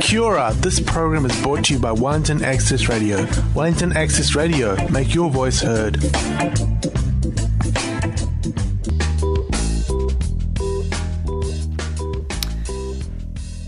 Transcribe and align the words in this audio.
Kia 0.00 0.52
this 0.54 0.80
program 0.80 1.24
is 1.24 1.42
brought 1.42 1.64
to 1.64 1.74
you 1.74 1.78
by 1.78 1.92
Wellington 1.92 2.42
Access 2.44 2.88
Radio. 2.88 3.26
Wellington 3.54 3.96
Access 3.96 4.34
Radio, 4.34 4.76
make 4.88 5.14
your 5.14 5.30
voice 5.30 5.60
heard. 5.60 6.00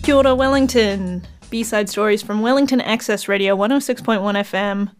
Kia 0.02 0.34
Wellington. 0.34 1.26
B-side 1.48 1.88
stories 1.88 2.22
from 2.22 2.40
Wellington 2.40 2.80
Access 2.80 3.28
Radio 3.28 3.56
106.1 3.56 4.20
FM. 4.20 4.90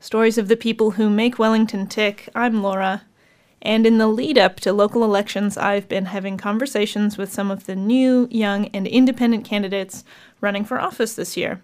Stories 0.00 0.38
of 0.38 0.48
the 0.48 0.56
people 0.56 0.92
who 0.92 1.10
make 1.10 1.38
Wellington 1.38 1.86
tick. 1.86 2.28
I'm 2.34 2.62
Laura. 2.62 3.07
And 3.60 3.86
in 3.86 3.98
the 3.98 4.06
lead 4.06 4.38
up 4.38 4.60
to 4.60 4.72
local 4.72 5.02
elections, 5.02 5.56
I've 5.56 5.88
been 5.88 6.06
having 6.06 6.36
conversations 6.36 7.18
with 7.18 7.32
some 7.32 7.50
of 7.50 7.66
the 7.66 7.74
new, 7.74 8.28
young, 8.30 8.66
and 8.66 8.86
independent 8.86 9.44
candidates 9.44 10.04
running 10.40 10.64
for 10.64 10.80
office 10.80 11.14
this 11.14 11.36
year. 11.36 11.60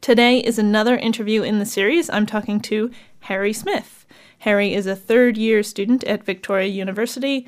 Today 0.00 0.38
is 0.38 0.58
another 0.58 0.96
interview 0.96 1.42
in 1.42 1.58
the 1.58 1.66
series. 1.66 2.08
I'm 2.08 2.24
talking 2.24 2.60
to 2.60 2.90
Harry 3.20 3.52
Smith. 3.52 4.06
Harry 4.40 4.72
is 4.72 4.86
a 4.86 4.96
third 4.96 5.36
year 5.36 5.62
student 5.62 6.04
at 6.04 6.24
Victoria 6.24 6.68
University, 6.68 7.46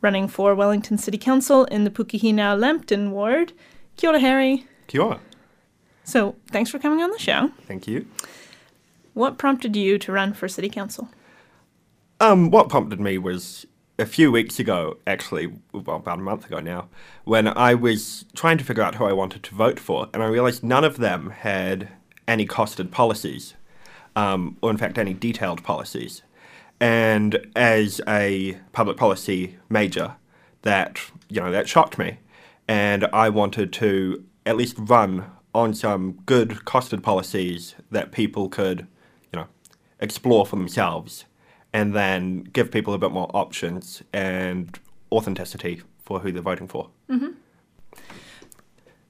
running 0.00 0.26
for 0.26 0.54
Wellington 0.54 0.98
City 0.98 1.18
Council 1.18 1.64
in 1.66 1.84
the 1.84 1.90
Pukehīnau 1.90 2.58
Lambton 2.58 3.12
ward. 3.12 3.52
Kia 3.96 4.10
ora, 4.10 4.18
Harry. 4.18 4.66
Kia 4.88 5.02
ora. 5.02 5.20
So, 6.02 6.34
thanks 6.48 6.70
for 6.70 6.80
coming 6.80 7.00
on 7.00 7.12
the 7.12 7.18
show. 7.18 7.52
Thank 7.68 7.86
you. 7.86 8.06
What 9.14 9.38
prompted 9.38 9.76
you 9.76 9.98
to 9.98 10.10
run 10.10 10.32
for 10.32 10.48
City 10.48 10.68
Council? 10.68 11.08
Um, 12.22 12.52
what 12.52 12.68
prompted 12.68 13.00
me 13.00 13.18
was 13.18 13.66
a 13.98 14.06
few 14.06 14.30
weeks 14.30 14.60
ago, 14.60 14.96
actually, 15.08 15.54
well, 15.72 15.96
about 15.96 16.20
a 16.20 16.22
month 16.22 16.46
ago 16.46 16.60
now, 16.60 16.88
when 17.24 17.48
I 17.48 17.74
was 17.74 18.26
trying 18.36 18.58
to 18.58 18.64
figure 18.64 18.84
out 18.84 18.94
who 18.94 19.06
I 19.06 19.12
wanted 19.12 19.42
to 19.42 19.54
vote 19.56 19.80
for, 19.80 20.08
and 20.14 20.22
I 20.22 20.26
realized 20.26 20.62
none 20.62 20.84
of 20.84 20.98
them 20.98 21.30
had 21.30 21.88
any 22.28 22.46
costed 22.46 22.92
policies, 22.92 23.54
um, 24.14 24.56
or 24.62 24.70
in 24.70 24.76
fact, 24.76 24.98
any 24.98 25.14
detailed 25.14 25.64
policies. 25.64 26.22
And 26.78 27.44
as 27.56 28.00
a 28.06 28.56
public 28.70 28.96
policy 28.96 29.58
major, 29.68 30.14
that 30.62 31.00
you 31.28 31.40
know 31.40 31.50
that 31.50 31.68
shocked 31.68 31.98
me, 31.98 32.18
and 32.68 33.08
I 33.12 33.30
wanted 33.30 33.72
to 33.72 34.24
at 34.46 34.56
least 34.56 34.76
run 34.78 35.24
on 35.56 35.74
some 35.74 36.20
good 36.24 36.50
costed 36.66 37.02
policies 37.02 37.74
that 37.90 38.12
people 38.12 38.48
could, 38.48 38.86
you 39.32 39.40
know, 39.40 39.46
explore 39.98 40.46
for 40.46 40.54
themselves, 40.54 41.24
and 41.72 41.94
then 41.94 42.42
give 42.52 42.70
people 42.70 42.94
a 42.94 42.98
bit 42.98 43.10
more 43.10 43.30
options 43.34 44.02
and 44.12 44.78
authenticity 45.10 45.82
for 46.02 46.20
who 46.20 46.32
they're 46.32 46.42
voting 46.42 46.68
for. 46.68 46.90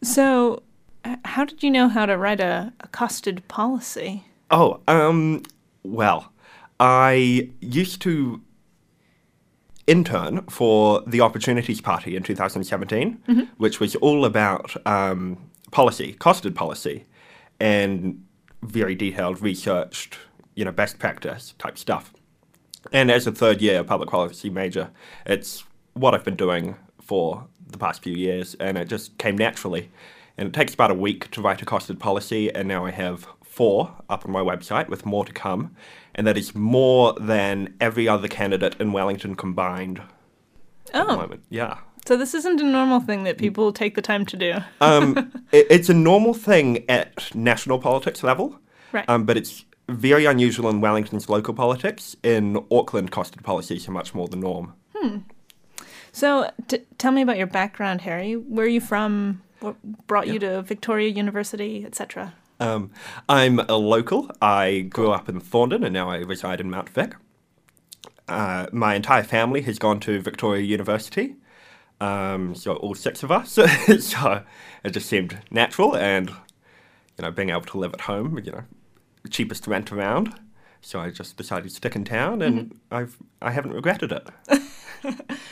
So, 0.03 0.63
how 1.25 1.45
did 1.45 1.63
you 1.63 1.71
know 1.71 1.89
how 1.89 2.07
to 2.07 2.17
write 2.17 2.41
a, 2.41 2.73
a 2.81 2.89
costed 2.89 3.47
policy? 3.49 4.25
Oh, 4.51 4.81
um, 4.89 5.43
well, 5.85 6.33
I 6.81 7.51
used 7.61 8.03
to 8.03 8.41
intern 9.87 10.43
for 10.43 11.03
the 11.07 11.21
Opportunities 11.21 11.81
Party 11.81 12.17
in 12.17 12.23
2017, 12.23 13.23
which 13.57 13.81
was 13.81 13.97
all 13.97 14.25
about 14.25 14.75
um, 14.87 15.39
policy, 15.71 16.15
costed 16.15 16.55
policy, 16.55 17.07
and 17.61 18.25
very 18.63 18.95
detailed, 18.95 19.41
researched, 19.41 20.19
you 20.55 20.65
know, 20.65 20.73
best 20.73 20.99
practice 20.99 21.55
type 21.59 21.79
stuff. 21.79 22.13
And 22.93 23.11
as 23.11 23.27
a 23.27 23.33
third 23.33 23.61
year 23.63 23.85
public 23.85 24.11
policy 24.11 24.51
major, 24.51 24.91
it's 25.27 25.65
what 25.95 26.15
I've 26.15 26.25
been 26.25 26.37
doing 26.37 26.77
for 27.01 27.47
the 27.67 27.79
past 27.79 28.03
few 28.03 28.15
years, 28.15 28.55
and 28.61 28.77
it 28.77 28.89
just 28.89 29.17
came 29.19 29.37
naturally. 29.37 29.91
And 30.39 30.49
it 30.49 30.55
takes 30.55 30.73
about 30.75 30.91
a 30.91 30.95
week 30.95 31.31
to 31.33 31.43
write 31.43 31.61
a 31.63 31.67
costed 31.67 31.99
policy, 31.99 32.53
and 32.55 32.67
now 32.67 32.85
I 32.87 32.91
have 32.91 33.27
four 33.45 33.95
up 34.09 34.25
on 34.25 34.33
my 34.33 34.41
website 34.41 34.89
with 34.89 35.05
more 35.07 35.25
to 35.25 35.33
come. 35.33 35.75
And 36.15 36.27
that 36.27 36.37
is 36.37 36.55
more 36.55 37.15
than 37.21 37.75
every 37.81 38.09
other 38.09 38.29
candidate 38.29 38.77
in 38.81 38.92
Wellington 38.92 39.35
combined 39.35 40.01
at 40.92 41.07
the 41.07 41.13
Oh, 41.13 41.17
moment. 41.17 41.42
Yeah. 41.51 41.79
so 42.07 42.17
this 42.17 42.35
isn't 42.35 42.61
a 42.61 42.65
normal 42.65 43.01
thing 43.01 43.25
that 43.25 43.39
people 43.39 43.73
take 43.73 43.95
the 43.95 44.03
time 44.03 44.27
to 44.27 44.37
do. 44.37 44.55
Um, 44.81 45.33
it, 45.53 45.67
it's 45.71 45.89
a 45.89 45.95
normal 45.95 46.35
thing 46.35 46.85
at 46.91 47.35
national 47.35 47.79
politics 47.79 48.23
level, 48.23 48.59
Right. 48.91 49.09
um, 49.09 49.25
but 49.25 49.37
it's 49.37 49.65
very 49.92 50.25
unusual 50.25 50.69
in 50.70 50.80
Wellington's 50.80 51.29
local 51.29 51.55
politics. 51.55 52.17
In 52.23 52.64
Auckland, 52.70 53.13
costed 53.13 53.42
policies 53.42 53.89
are 53.89 53.92
much 53.92 54.14
more 54.14 54.29
the 54.29 54.36
norm. 54.36 54.75
So, 56.13 56.51
t- 56.69 56.83
tell 56.98 57.11
me 57.11 57.23
about 57.23 57.39
your 57.39 57.47
background, 57.47 58.03
Harry. 58.03 58.35
Where 58.35 58.67
are 58.67 58.69
you 58.69 58.83
from? 58.83 59.42
What 59.61 59.77
brought 60.07 60.27
you 60.27 60.39
to 60.41 60.61
Victoria 60.63 61.08
University, 61.08 61.85
etc.? 61.86 62.35
Um, 62.61 62.91
I'm 63.29 63.61
a 63.61 63.77
local. 63.77 64.30
I 64.41 64.80
grew 64.91 65.11
up 65.11 65.29
in 65.29 65.41
Thorndon 65.41 65.85
and 65.85 65.92
now 65.92 66.11
I 66.11 66.19
reside 66.19 66.61
in 66.61 66.70
Mount 66.70 66.91
Vic. 66.91 67.14
Uh, 68.29 68.67
my 68.73 68.95
entire 68.95 69.23
family 69.23 69.63
has 69.63 69.79
gone 69.79 70.01
to 70.01 70.20
Victoria 70.20 70.63
University. 70.63 71.36
Um, 72.01 72.55
so 72.55 72.74
all 72.74 72.95
six 72.95 73.23
of 73.23 73.33
us. 73.33 73.53
so 74.01 74.42
it 74.85 74.91
just 74.91 75.09
seemed 75.09 75.39
natural 75.51 75.97
and, 75.97 76.30
you 76.30 77.23
know, 77.23 77.30
being 77.30 77.51
able 77.51 77.63
to 77.63 77.79
live 77.79 77.95
at 77.95 78.03
home, 78.03 78.39
you 78.45 78.53
know, 78.53 78.64
cheapest 79.31 79.67
rent 79.67 79.93
around. 79.93 80.39
So 80.81 80.99
I 81.01 81.11
just 81.11 81.37
decided 81.37 81.65
to 81.65 81.71
stick 81.71 81.95
in 81.95 82.05
town 82.05 82.43
and 82.43 82.79
I've, 82.91 83.17
I 83.41 83.53
haven't 83.53 83.73
regretted 83.73 84.13
it. 84.13 84.29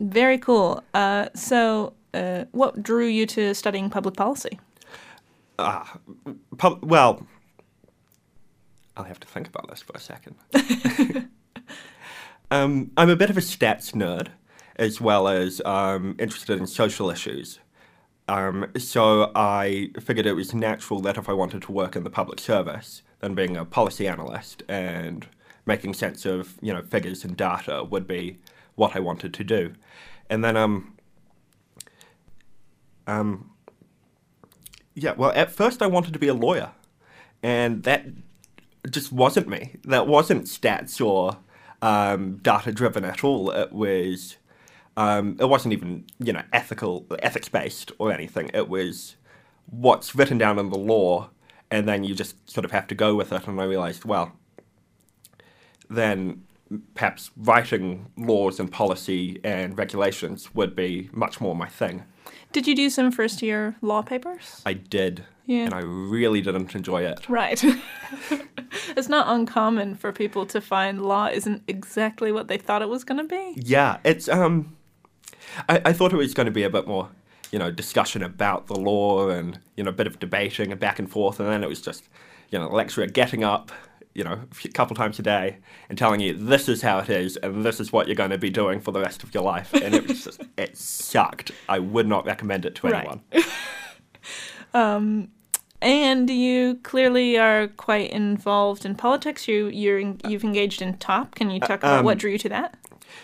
Very 0.00 0.38
cool. 0.38 0.82
Uh, 0.94 1.26
so, 1.34 1.92
uh, 2.14 2.44
what 2.52 2.82
drew 2.82 3.06
you 3.06 3.26
to 3.26 3.54
studying 3.54 3.90
public 3.90 4.16
policy? 4.16 4.58
Pub- 6.56 6.82
well, 6.82 7.26
I'll 8.96 9.04
have 9.04 9.20
to 9.20 9.28
think 9.28 9.46
about 9.46 9.68
this 9.68 9.82
for 9.82 9.92
a 9.94 10.00
second. 10.00 10.36
um, 12.50 12.90
I'm 12.96 13.10
a 13.10 13.16
bit 13.16 13.28
of 13.28 13.36
a 13.36 13.42
stats 13.42 13.92
nerd, 13.92 14.28
as 14.76 15.00
well 15.02 15.28
as 15.28 15.60
um, 15.66 16.16
interested 16.18 16.58
in 16.58 16.66
social 16.66 17.10
issues. 17.10 17.58
Um, 18.30 18.70
so 18.78 19.32
I 19.34 19.90
figured 20.00 20.24
it 20.24 20.34
was 20.34 20.54
natural 20.54 21.00
that 21.00 21.16
if 21.16 21.28
I 21.28 21.32
wanted 21.32 21.62
to 21.62 21.72
work 21.72 21.96
in 21.96 22.04
the 22.04 22.10
public 22.10 22.38
service, 22.38 23.02
then 23.18 23.34
being 23.34 23.56
a 23.56 23.64
policy 23.64 24.06
analyst 24.06 24.62
and 24.68 25.26
making 25.66 25.94
sense 25.94 26.24
of 26.24 26.56
you 26.62 26.72
know 26.72 26.80
figures 26.80 27.24
and 27.24 27.36
data 27.36 27.82
would 27.82 28.06
be 28.06 28.38
what 28.76 28.94
I 28.94 29.00
wanted 29.00 29.34
to 29.34 29.42
do. 29.42 29.72
And 30.30 30.44
then 30.44 30.56
um, 30.56 30.96
um, 33.08 33.50
yeah, 34.94 35.14
well, 35.16 35.32
at 35.34 35.50
first 35.50 35.82
I 35.82 35.88
wanted 35.88 36.12
to 36.12 36.20
be 36.20 36.28
a 36.28 36.34
lawyer, 36.34 36.70
and 37.42 37.82
that 37.82 38.06
just 38.88 39.10
wasn't 39.10 39.48
me. 39.48 39.74
That 39.82 40.06
wasn't 40.06 40.44
stats 40.44 41.04
or 41.04 41.38
um, 41.82 42.36
data 42.36 42.70
driven 42.70 43.04
at 43.04 43.24
all. 43.24 43.50
It 43.50 43.72
was, 43.72 44.36
um, 45.00 45.36
it 45.40 45.48
wasn't 45.48 45.72
even 45.72 46.04
you 46.18 46.32
know 46.32 46.42
ethical, 46.52 47.06
ethics 47.22 47.48
based 47.48 47.92
or 47.98 48.12
anything. 48.12 48.50
It 48.54 48.68
was 48.68 49.16
what's 49.66 50.14
written 50.14 50.38
down 50.38 50.58
in 50.58 50.68
the 50.70 50.78
law, 50.78 51.30
and 51.70 51.88
then 51.88 52.04
you 52.04 52.14
just 52.14 52.34
sort 52.50 52.64
of 52.64 52.70
have 52.72 52.86
to 52.88 52.94
go 52.94 53.14
with 53.14 53.32
it. 53.32 53.46
And 53.48 53.60
I 53.60 53.64
realized, 53.64 54.04
well, 54.04 54.32
then 55.88 56.42
perhaps 56.94 57.30
writing 57.36 58.10
laws 58.16 58.60
and 58.60 58.70
policy 58.70 59.40
and 59.42 59.76
regulations 59.76 60.54
would 60.54 60.76
be 60.76 61.08
much 61.12 61.40
more 61.40 61.54
my 61.56 61.68
thing. 61.68 62.04
Did 62.52 62.66
you 62.66 62.74
do 62.76 62.90
some 62.90 63.10
first 63.12 63.42
year 63.42 63.76
law 63.80 64.02
papers? 64.02 64.60
I 64.66 64.74
did, 64.74 65.24
Yeah. 65.46 65.64
and 65.66 65.74
I 65.74 65.80
really 65.80 66.40
didn't 66.40 66.74
enjoy 66.74 67.02
it. 67.04 67.28
Right. 67.28 67.62
it's 68.96 69.08
not 69.08 69.26
uncommon 69.28 69.94
for 69.96 70.12
people 70.12 70.46
to 70.46 70.60
find 70.60 71.02
law 71.02 71.26
isn't 71.26 71.62
exactly 71.68 72.30
what 72.32 72.48
they 72.48 72.58
thought 72.58 72.82
it 72.82 72.88
was 72.88 73.04
going 73.04 73.18
to 73.18 73.24
be. 73.28 73.54
Yeah, 73.56 73.98
it's 74.04 74.28
um, 74.28 74.76
I, 75.68 75.80
I 75.86 75.92
thought 75.92 76.12
it 76.12 76.16
was 76.16 76.34
going 76.34 76.46
to 76.46 76.52
be 76.52 76.62
a 76.62 76.70
bit 76.70 76.86
more, 76.86 77.08
you 77.52 77.58
know, 77.58 77.70
discussion 77.70 78.22
about 78.22 78.66
the 78.66 78.76
law 78.76 79.28
and 79.28 79.58
you 79.76 79.84
know 79.84 79.90
a 79.90 79.92
bit 79.94 80.06
of 80.06 80.18
debating 80.18 80.70
and 80.72 80.80
back 80.80 80.98
and 80.98 81.10
forth, 81.10 81.40
and 81.40 81.48
then 81.48 81.62
it 81.62 81.68
was 81.68 81.80
just, 81.82 82.08
you 82.50 82.58
know, 82.58 82.68
the 82.68 82.74
lecturer 82.74 83.06
getting 83.06 83.42
up, 83.44 83.72
you 84.14 84.24
know, 84.24 84.40
a 84.50 84.54
few- 84.54 84.70
couple 84.70 84.94
times 84.96 85.18
a 85.18 85.22
day 85.22 85.58
and 85.88 85.96
telling 85.98 86.20
you 86.20 86.34
this 86.34 86.68
is 86.68 86.82
how 86.82 86.98
it 86.98 87.08
is 87.10 87.36
and 87.38 87.64
this 87.64 87.80
is 87.80 87.92
what 87.92 88.06
you're 88.06 88.16
going 88.16 88.30
to 88.30 88.38
be 88.38 88.50
doing 88.50 88.80
for 88.80 88.92
the 88.92 89.00
rest 89.00 89.22
of 89.22 89.32
your 89.34 89.42
life, 89.42 89.72
and 89.74 89.94
it 89.94 90.06
was 90.06 90.24
just 90.24 90.42
it 90.56 90.76
sucked. 90.76 91.50
I 91.68 91.78
would 91.78 92.06
not 92.06 92.24
recommend 92.26 92.64
it 92.66 92.74
to 92.76 92.86
Right. 92.88 92.94
anyone. 92.96 93.20
Um, 94.72 95.28
And 95.82 96.28
you 96.28 96.76
clearly 96.82 97.38
are 97.38 97.68
quite 97.68 98.10
involved 98.10 98.84
in 98.84 98.94
politics. 98.94 99.48
You 99.48 99.66
you're 99.68 99.98
en- 99.98 100.20
you've 100.28 100.44
engaged 100.44 100.82
in 100.82 100.98
TOP. 100.98 101.34
Can 101.34 101.50
you 101.50 101.60
talk 101.60 101.80
about 101.82 102.04
what 102.04 102.18
drew 102.18 102.32
you 102.32 102.38
to 102.38 102.48
that? 102.50 102.76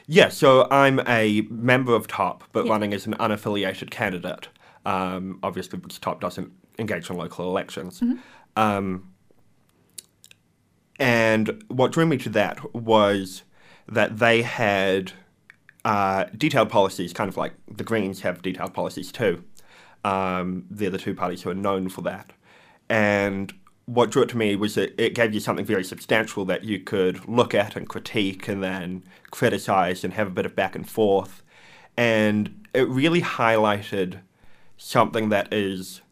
Yeah, 0.06 0.30
so 0.30 0.66
I'm 0.70 1.00
a 1.06 1.42
member 1.50 1.94
of 1.94 2.06
TOP, 2.08 2.44
but 2.52 2.64
Yeah. 2.64 2.72
running 2.72 2.94
as 2.94 3.06
an 3.06 3.14
unaffiliated 3.14 3.90
candidate. 3.90 4.48
Um, 4.86 5.38
obviously, 5.42 5.78
because 5.78 5.98
TOP 5.98 6.20
doesn't 6.20 6.50
engage 6.78 7.10
in 7.10 7.16
local 7.16 7.48
elections. 7.48 8.02
Um, 8.56 9.12
and 10.98 11.62
what 11.68 11.92
drew 11.92 12.06
me 12.06 12.16
to 12.18 12.28
that 12.30 12.74
was 12.74 13.42
that 13.88 14.18
they 14.18 14.42
had 14.42 15.12
uh, 15.84 16.24
detailed 16.36 16.70
policies, 16.70 17.12
kind 17.12 17.28
of 17.28 17.36
like 17.36 17.52
the 17.70 17.84
Greens 17.84 18.22
have 18.22 18.42
detailed 18.42 18.74
policies 18.74 19.12
too. 19.12 19.44
Um, 20.04 20.64
they're 20.70 20.90
the 20.90 20.98
two 20.98 21.14
parties 21.14 21.42
who 21.42 21.50
are 21.50 21.54
known 21.54 21.88
for 21.88 22.02
that. 22.02 22.32
And 22.88 23.52
what 23.86 24.10
drew 24.10 24.22
it 24.22 24.28
to 24.30 24.36
me 24.36 24.56
was 24.56 24.74
that 24.74 25.00
it 25.00 25.14
gave 25.14 25.32
you 25.32 25.40
something 25.40 25.64
very 25.64 25.84
substantial 25.84 26.44
that 26.46 26.64
you 26.64 26.80
could 26.80 27.26
look 27.28 27.54
at 27.54 27.76
and 27.76 27.88
critique 27.88 28.48
and 28.48 28.62
then 28.62 29.04
criticize 29.30 30.02
and 30.04 30.14
have 30.14 30.26
a 30.26 30.30
bit 30.30 30.46
of 30.46 30.56
back 30.56 30.74
and 30.74 30.88
forth. 30.88 31.42
And 31.96 32.66
it 32.74 32.88
really 32.88 33.22
highlighted 33.22 34.20
something 34.76 35.28
that 35.30 35.52
is 35.52 36.02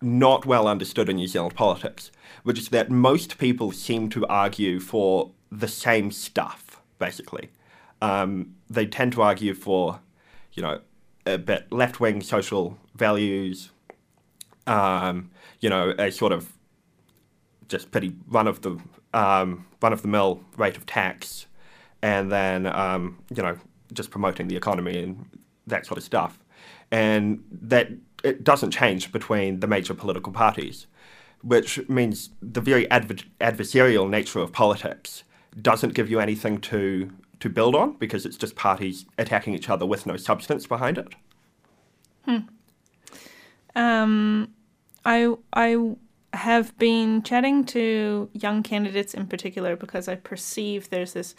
not 0.00 0.46
well 0.46 0.68
understood 0.68 1.08
in 1.08 1.16
New 1.16 1.26
Zealand 1.26 1.54
politics, 1.54 2.10
which 2.42 2.58
is 2.58 2.68
that 2.68 2.90
most 2.90 3.38
people 3.38 3.72
seem 3.72 4.08
to 4.10 4.26
argue 4.26 4.78
for 4.78 5.32
the 5.50 5.68
same 5.68 6.10
stuff, 6.10 6.80
basically. 6.98 7.50
Um, 8.00 8.54
they 8.68 8.86
tend 8.86 9.12
to 9.14 9.22
argue 9.22 9.54
for, 9.54 10.00
you 10.52 10.62
know, 10.62 10.80
a 11.26 11.38
bit 11.38 11.72
left 11.72 12.00
wing 12.00 12.22
social 12.22 12.78
values, 12.94 13.70
um, 14.66 15.30
you 15.60 15.68
know, 15.68 15.94
a 15.98 16.10
sort 16.10 16.32
of 16.32 16.52
just 17.68 17.90
pretty 17.90 18.14
run 18.28 18.46
of 18.46 18.62
the 18.62 18.78
um, 19.12 19.66
run 19.80 19.92
of 19.92 20.02
the 20.02 20.08
mill 20.08 20.40
rate 20.56 20.76
of 20.76 20.86
tax, 20.86 21.46
and 22.02 22.30
then 22.30 22.66
um, 22.66 23.18
you 23.34 23.42
know 23.42 23.58
just 23.92 24.10
promoting 24.10 24.48
the 24.48 24.56
economy 24.56 25.02
and 25.02 25.26
that 25.66 25.86
sort 25.86 25.98
of 25.98 26.04
stuff, 26.04 26.38
and 26.90 27.42
that 27.50 27.88
it 28.22 28.44
doesn't 28.44 28.70
change 28.70 29.12
between 29.12 29.60
the 29.60 29.66
major 29.66 29.94
political 29.94 30.32
parties, 30.32 30.86
which 31.42 31.86
means 31.88 32.30
the 32.40 32.60
very 32.60 32.90
adver- 32.90 33.26
adversarial 33.40 34.08
nature 34.08 34.40
of 34.40 34.52
politics 34.52 35.24
doesn't 35.60 35.94
give 35.94 36.10
you 36.10 36.20
anything 36.20 36.58
to 36.58 37.10
to 37.40 37.48
build 37.48 37.74
on 37.74 37.92
because 37.94 38.24
it's 38.24 38.36
just 38.36 38.56
parties 38.56 39.04
attacking 39.18 39.54
each 39.54 39.68
other 39.68 39.84
with 39.84 40.06
no 40.06 40.16
substance 40.16 40.66
behind 40.66 40.98
it. 40.98 41.08
Um, 43.74 44.50
I 45.04 45.34
I 45.52 45.96
have 46.32 46.76
been 46.78 47.22
chatting 47.22 47.64
to 47.64 48.28
young 48.32 48.62
candidates 48.62 49.14
in 49.14 49.26
particular 49.26 49.76
because 49.76 50.08
I 50.08 50.16
perceive 50.16 50.90
there's 50.90 51.12
this 51.12 51.34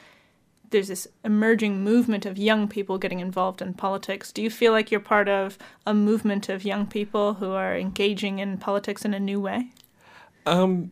there's 0.72 0.88
this 0.88 1.08
emerging 1.24 1.84
movement 1.84 2.26
of 2.26 2.38
young 2.38 2.68
people 2.68 2.98
getting 2.98 3.20
involved 3.20 3.62
in 3.62 3.74
politics. 3.74 4.32
Do 4.32 4.42
you 4.42 4.50
feel 4.50 4.72
like 4.72 4.92
you're 4.92 5.00
part 5.00 5.30
of 5.30 5.58
a 5.86 5.94
movement 5.94 6.50
of 6.50 6.66
young 6.66 6.88
people 6.88 7.36
who 7.36 7.52
are 7.52 7.78
engaging 7.78 8.40
in 8.40 8.58
politics 8.58 9.06
in 9.06 9.14
a 9.14 9.20
new 9.20 9.40
way? 9.40 9.72
Um, 10.46 10.92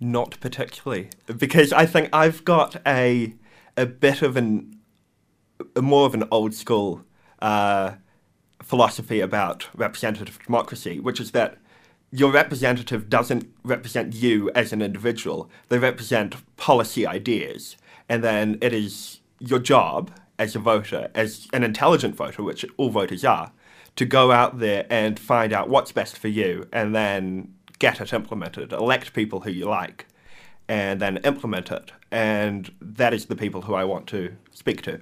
not 0.00 0.38
particularly, 0.40 1.10
because 1.36 1.72
I 1.72 1.86
think 1.86 2.08
I've 2.12 2.44
got 2.44 2.76
a 2.86 3.34
a 3.76 3.86
bit 3.86 4.22
of 4.22 4.36
an 4.36 4.78
a 5.76 5.82
more 5.82 6.06
of 6.06 6.14
an 6.14 6.24
old 6.30 6.54
school 6.54 7.04
uh, 7.40 7.92
philosophy 8.62 9.20
about 9.20 9.68
representative 9.74 10.38
democracy, 10.44 11.00
which 11.00 11.20
is 11.20 11.32
that 11.32 11.58
your 12.10 12.30
representative 12.30 13.08
doesn't 13.08 13.50
represent 13.64 14.14
you 14.14 14.50
as 14.54 14.72
an 14.72 14.82
individual; 14.82 15.50
they 15.68 15.78
represent 15.78 16.36
policy 16.56 17.06
ideas, 17.06 17.76
and 18.08 18.22
then 18.22 18.58
it 18.60 18.72
is 18.72 19.20
your 19.38 19.58
job 19.58 20.10
as 20.38 20.54
a 20.54 20.58
voter, 20.58 21.10
as 21.14 21.48
an 21.52 21.62
intelligent 21.64 22.14
voter, 22.14 22.42
which 22.42 22.64
all 22.76 22.90
voters 22.90 23.24
are, 23.24 23.52
to 23.96 24.04
go 24.04 24.32
out 24.32 24.58
there 24.58 24.86
and 24.90 25.18
find 25.18 25.52
out 25.52 25.68
what's 25.68 25.92
best 25.92 26.18
for 26.18 26.28
you, 26.28 26.66
and 26.72 26.94
then 26.94 27.52
get 27.78 28.00
it 28.00 28.12
implemented. 28.12 28.72
Elect 28.72 29.12
people 29.12 29.40
who 29.40 29.50
you 29.50 29.66
like, 29.66 30.06
and 30.68 31.00
then 31.00 31.16
implement 31.18 31.70
it. 31.70 31.92
And 32.10 32.72
that 32.80 33.12
is 33.12 33.26
the 33.26 33.36
people 33.36 33.62
who 33.62 33.74
I 33.74 33.84
want 33.84 34.06
to 34.08 34.36
speak 34.52 34.82
to. 34.82 35.00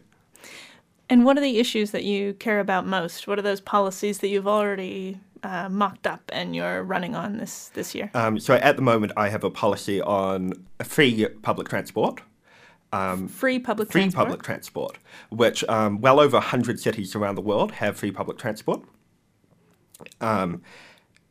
And 1.11 1.25
what 1.25 1.37
are 1.37 1.41
the 1.41 1.59
issues 1.59 1.91
that 1.91 2.05
you 2.05 2.35
care 2.35 2.61
about 2.61 2.87
most? 2.87 3.27
What 3.27 3.39
are 3.39 3.43
those 3.43 3.61
policies 3.61 4.19
that 4.19 4.29
you've 4.29 4.47
already 4.47 5.19
uh, 5.43 5.69
mocked 5.69 6.07
up 6.07 6.23
and 6.33 6.55
you're 6.55 6.85
running 6.85 7.17
on 7.17 7.37
this 7.37 7.69
this 7.75 7.95
year? 7.97 8.11
Um, 8.15 8.39
so 8.39 8.55
at 8.55 8.77
the 8.77 8.83
moment, 8.83 9.13
I 9.17 9.29
have 9.29 9.43
a 9.43 9.51
policy 9.51 10.01
on 10.01 10.53
free 10.85 11.27
public 11.43 11.69
transport. 11.69 12.21
free 13.29 13.59
public 13.59 13.91
Free 13.91 14.03
transport. 14.03 14.27
public 14.27 14.43
transport, 14.45 14.99
which 15.31 15.65
um, 15.69 16.01
well 16.01 16.21
over 16.21 16.37
100 16.37 16.79
cities 16.79 17.17
around 17.17 17.35
the 17.35 17.43
world 17.43 17.73
have 17.73 17.97
free 17.97 18.13
public 18.13 18.39
transport. 18.39 18.83
Um, 20.21 20.63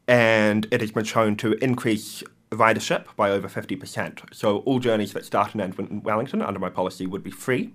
and 0.10 0.68
it 0.72 0.82
has 0.82 0.92
been 0.92 1.06
shown 1.06 1.38
to 1.38 1.54
increase 1.64 2.22
ridership 2.52 3.06
by 3.16 3.30
over 3.30 3.48
50%. 3.48 4.34
So 4.34 4.58
all 4.60 4.80
journeys 4.80 5.14
that 5.14 5.24
start 5.24 5.54
and 5.54 5.62
end 5.62 5.80
in 5.80 6.02
Wellington 6.02 6.42
under 6.42 6.60
my 6.60 6.70
policy 6.70 7.06
would 7.06 7.24
be 7.24 7.32
free. 7.32 7.72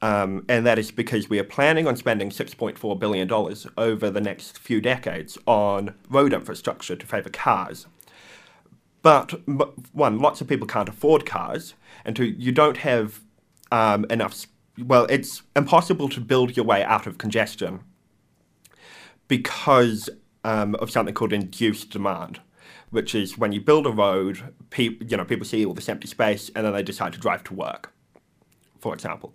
Um, 0.00 0.44
and 0.48 0.64
that 0.64 0.78
is 0.78 0.90
because 0.90 1.28
we 1.28 1.38
are 1.40 1.44
planning 1.44 1.86
on 1.88 1.96
spending 1.96 2.30
$6.4 2.30 2.98
billion 2.98 3.30
over 3.76 4.10
the 4.10 4.20
next 4.20 4.58
few 4.58 4.80
decades 4.80 5.36
on 5.46 5.94
road 6.08 6.32
infrastructure 6.32 6.94
to 6.94 7.06
favour 7.06 7.30
cars. 7.30 7.86
But 9.02 9.32
one, 9.92 10.18
lots 10.18 10.40
of 10.40 10.48
people 10.48 10.66
can't 10.66 10.88
afford 10.88 11.24
cars, 11.24 11.74
and 12.04 12.14
two, 12.14 12.24
you 12.24 12.52
don't 12.52 12.78
have 12.78 13.20
um, 13.70 14.06
enough. 14.10 14.46
Well, 14.76 15.06
it's 15.08 15.42
impossible 15.56 16.08
to 16.10 16.20
build 16.20 16.56
your 16.56 16.66
way 16.66 16.84
out 16.84 17.06
of 17.06 17.18
congestion 17.18 17.80
because 19.28 20.10
um, 20.44 20.74
of 20.76 20.90
something 20.90 21.14
called 21.14 21.32
induced 21.32 21.90
demand, 21.90 22.40
which 22.90 23.14
is 23.14 23.38
when 23.38 23.52
you 23.52 23.60
build 23.60 23.86
a 23.86 23.90
road, 23.90 24.54
pe- 24.70 24.96
you 25.06 25.16
know, 25.16 25.24
people 25.24 25.46
see 25.46 25.64
all 25.64 25.74
this 25.74 25.88
empty 25.88 26.08
space, 26.08 26.50
and 26.54 26.64
then 26.66 26.72
they 26.72 26.82
decide 26.82 27.12
to 27.12 27.18
drive 27.18 27.44
to 27.44 27.54
work, 27.54 27.92
for 28.80 28.94
example. 28.94 29.34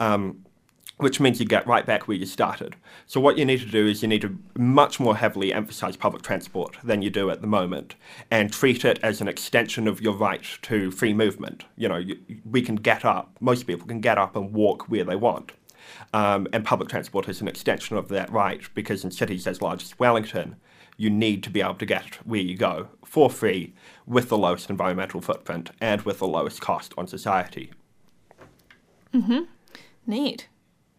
Um, 0.00 0.44
which 0.98 1.18
means 1.18 1.40
you 1.40 1.46
get 1.46 1.66
right 1.66 1.84
back 1.84 2.06
where 2.06 2.16
you 2.16 2.26
started. 2.26 2.76
So 3.06 3.20
what 3.20 3.36
you 3.36 3.44
need 3.44 3.60
to 3.60 3.66
do 3.66 3.88
is 3.88 4.02
you 4.02 4.08
need 4.08 4.22
to 4.22 4.38
much 4.56 5.00
more 5.00 5.16
heavily 5.16 5.52
emphasize 5.52 5.96
public 5.96 6.22
transport 6.22 6.76
than 6.84 7.02
you 7.02 7.10
do 7.10 7.28
at 7.30 7.40
the 7.40 7.46
moment, 7.46 7.96
and 8.30 8.52
treat 8.52 8.84
it 8.84 9.00
as 9.02 9.20
an 9.20 9.26
extension 9.26 9.88
of 9.88 10.00
your 10.00 10.14
right 10.14 10.44
to 10.62 10.90
free 10.92 11.12
movement. 11.12 11.64
You 11.76 11.88
know, 11.88 11.96
you, 11.96 12.18
we 12.48 12.62
can 12.62 12.76
get 12.76 13.04
up. 13.04 13.36
Most 13.40 13.66
people 13.66 13.86
can 13.86 14.00
get 14.00 14.18
up 14.18 14.36
and 14.36 14.52
walk 14.52 14.88
where 14.88 15.02
they 15.02 15.16
want, 15.16 15.52
um, 16.12 16.46
and 16.52 16.64
public 16.64 16.88
transport 16.88 17.28
is 17.28 17.40
an 17.40 17.48
extension 17.48 17.96
of 17.96 18.08
that 18.08 18.30
right 18.30 18.62
because 18.74 19.04
in 19.04 19.10
cities 19.10 19.46
as 19.46 19.62
large 19.62 19.82
as 19.82 19.98
Wellington, 19.98 20.56
you 20.96 21.10
need 21.10 21.42
to 21.42 21.50
be 21.50 21.60
able 21.60 21.74
to 21.74 21.86
get 21.86 22.16
where 22.26 22.40
you 22.40 22.56
go 22.56 22.88
for 23.04 23.30
free 23.30 23.72
with 24.06 24.28
the 24.28 24.38
lowest 24.38 24.70
environmental 24.70 25.20
footprint 25.20 25.70
and 25.80 26.02
with 26.02 26.18
the 26.18 26.28
lowest 26.28 26.60
cost 26.60 26.94
on 26.96 27.06
society. 27.06 27.72
Neat. 30.06 30.48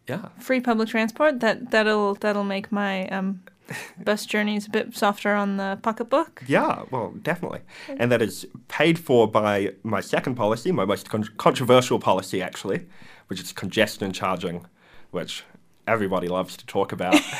Yeah. 0.08 0.28
Free 0.38 0.60
public 0.60 0.88
transport. 0.88 1.40
That 1.40 1.70
that'll 1.70 2.14
that'll 2.14 2.44
make 2.44 2.70
my 2.70 3.06
um, 3.08 3.42
bus 4.04 4.26
journeys 4.26 4.66
a 4.66 4.70
bit 4.70 4.94
softer 4.96 5.34
on 5.34 5.56
the 5.56 5.78
pocketbook. 5.82 6.42
Yeah, 6.46 6.82
well, 6.90 7.14
definitely. 7.22 7.60
And 7.88 8.12
that 8.12 8.20
is 8.22 8.46
paid 8.68 8.98
for 8.98 9.26
by 9.26 9.72
my 9.82 10.00
second 10.00 10.34
policy, 10.34 10.72
my 10.72 10.84
most 10.84 11.08
con- 11.08 11.28
controversial 11.38 11.98
policy, 11.98 12.42
actually, 12.42 12.86
which 13.28 13.40
is 13.40 13.52
congestion 13.52 14.12
charging, 14.12 14.66
which 15.10 15.44
everybody 15.86 16.28
loves 16.28 16.56
to 16.56 16.66
talk 16.66 16.92
about. 16.92 17.18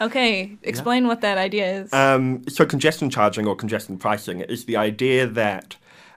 Okay, 0.00 0.58
explain 0.64 1.06
what 1.06 1.20
that 1.20 1.38
idea 1.38 1.82
is. 1.82 1.92
um, 1.92 2.42
so, 2.48 2.66
congestion 2.66 3.08
charging 3.10 3.46
or 3.46 3.54
congestion 3.54 3.96
pricing 3.96 4.40
is 4.40 4.64
the 4.64 4.76
idea 4.76 5.26
that 5.26 5.76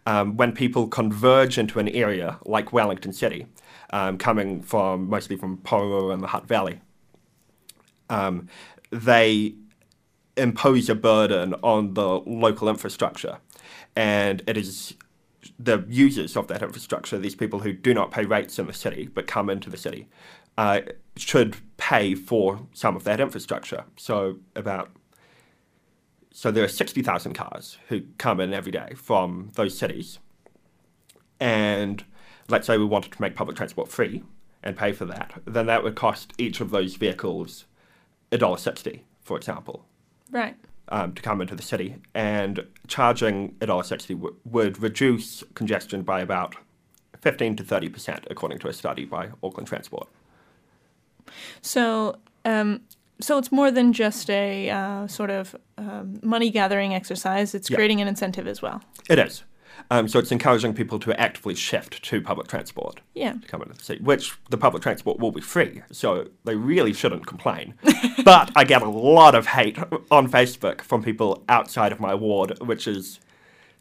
um, 0.09 0.37
when 0.37 0.51
people 0.53 0.87
converge 0.87 1.59
into 1.59 1.77
an 1.77 1.87
area 1.89 2.39
like 2.43 2.73
Wellington 2.73 3.13
City, 3.13 3.45
um, 3.91 4.17
coming 4.17 4.63
from 4.63 5.07
mostly 5.07 5.35
from 5.35 5.57
Porirua 5.57 6.11
and 6.11 6.23
the 6.23 6.27
Hutt 6.27 6.47
Valley, 6.47 6.81
um, 8.09 8.47
they 8.89 9.53
impose 10.35 10.89
a 10.89 10.95
burden 10.95 11.53
on 11.61 11.93
the 11.93 12.07
local 12.07 12.69
infrastructure. 12.69 13.37
And 13.95 14.41
it 14.47 14.57
is 14.57 14.95
the 15.59 15.85
users 15.87 16.35
of 16.35 16.47
that 16.47 16.63
infrastructure, 16.63 17.19
these 17.19 17.35
people 17.35 17.59
who 17.59 17.71
do 17.71 17.93
not 17.93 18.09
pay 18.09 18.25
rates 18.25 18.57
in 18.57 18.65
the 18.65 18.73
city 18.73 19.09
but 19.13 19.27
come 19.27 19.47
into 19.47 19.69
the 19.69 19.77
city, 19.77 20.07
uh, 20.57 20.81
should 21.17 21.57
pay 21.77 22.15
for 22.15 22.61
some 22.73 22.95
of 22.95 23.03
that 23.03 23.19
infrastructure. 23.19 23.83
So 23.95 24.39
about 24.55 24.89
so 26.31 26.51
there 26.51 26.63
are 26.63 26.69
sixty 26.69 27.01
thousand 27.01 27.33
cars 27.33 27.77
who 27.89 28.01
come 28.17 28.39
in 28.39 28.53
every 28.53 28.71
day 28.71 28.93
from 28.95 29.51
those 29.55 29.77
cities, 29.77 30.19
and 31.39 32.03
let's 32.47 32.67
say 32.67 32.77
we 32.77 32.85
wanted 32.85 33.11
to 33.11 33.21
make 33.21 33.35
public 33.35 33.57
transport 33.57 33.89
free 33.89 34.23
and 34.63 34.75
pay 34.75 34.91
for 34.91 35.05
that, 35.05 35.41
then 35.45 35.67
that 35.67 35.83
would 35.83 35.95
cost 35.95 36.33
each 36.37 36.59
of 36.59 36.69
those 36.69 36.95
vehicles 36.95 37.65
a 38.31 38.37
dollar 38.37 38.57
sixty, 38.57 39.05
for 39.23 39.37
example 39.37 39.85
right. 40.31 40.55
um, 40.89 41.13
to 41.13 41.21
come 41.21 41.41
into 41.41 41.55
the 41.55 41.63
city, 41.63 41.95
and 42.13 42.65
charging 42.87 43.55
a 43.61 43.65
dollar 43.65 43.83
sixty 43.83 44.13
w- 44.13 44.35
would 44.45 44.81
reduce 44.81 45.43
congestion 45.55 46.01
by 46.03 46.21
about 46.21 46.55
fifteen 47.21 47.55
to 47.55 47.63
thirty 47.63 47.89
percent, 47.89 48.27
according 48.29 48.59
to 48.59 48.67
a 48.67 48.73
study 48.73 49.05
by 49.05 49.29
Auckland 49.41 49.67
Transport. 49.67 50.07
So, 51.61 52.17
um, 52.45 52.81
so 53.21 53.37
it's 53.37 53.51
more 53.51 53.71
than 53.71 53.93
just 53.93 54.29
a 54.29 54.69
uh, 54.69 55.07
sort 55.07 55.29
of 55.29 55.55
um, 55.77 56.19
money 56.23 56.49
gathering 56.49 56.93
exercise. 56.93 57.53
It's 57.55 57.69
Yeah. 57.69 57.75
creating 57.75 58.01
an 58.01 58.07
incentive 58.07 58.47
as 58.47 58.61
well. 58.61 58.81
It 59.09 59.19
is. 59.19 59.43
Um, 59.91 60.07
so 60.07 60.19
it's 60.19 60.31
encouraging 60.31 60.73
people 60.73 60.99
to 60.99 61.17
actively 61.19 61.55
shift 61.55 62.03
to 62.03 62.21
public 62.21 62.47
transport 62.47 62.99
Yeah. 63.15 63.33
to 63.33 63.47
come 63.47 63.61
into 63.61 63.75
the 63.75 63.83
city, 63.83 64.03
which 64.03 64.33
the 64.49 64.57
public 64.57 64.83
transport 64.83 65.19
will 65.19 65.31
be 65.31 65.41
free, 65.41 65.81
so 65.91 66.27
they 66.43 66.55
really 66.55 66.91
shouldn't 66.93 67.25
complain. 67.25 67.73
but 68.25 68.51
I 68.55 68.65
get 68.65 68.81
a 68.81 68.89
lot 68.89 69.35
of 69.35 69.47
hate 69.47 69.77
on 70.11 70.29
Facebook 70.29 70.81
from 70.81 71.01
people 71.01 71.43
outside 71.47 71.91
of 71.91 71.99
my 71.99 72.13
ward, 72.13 72.59
which 72.59 72.87
is 72.87 73.19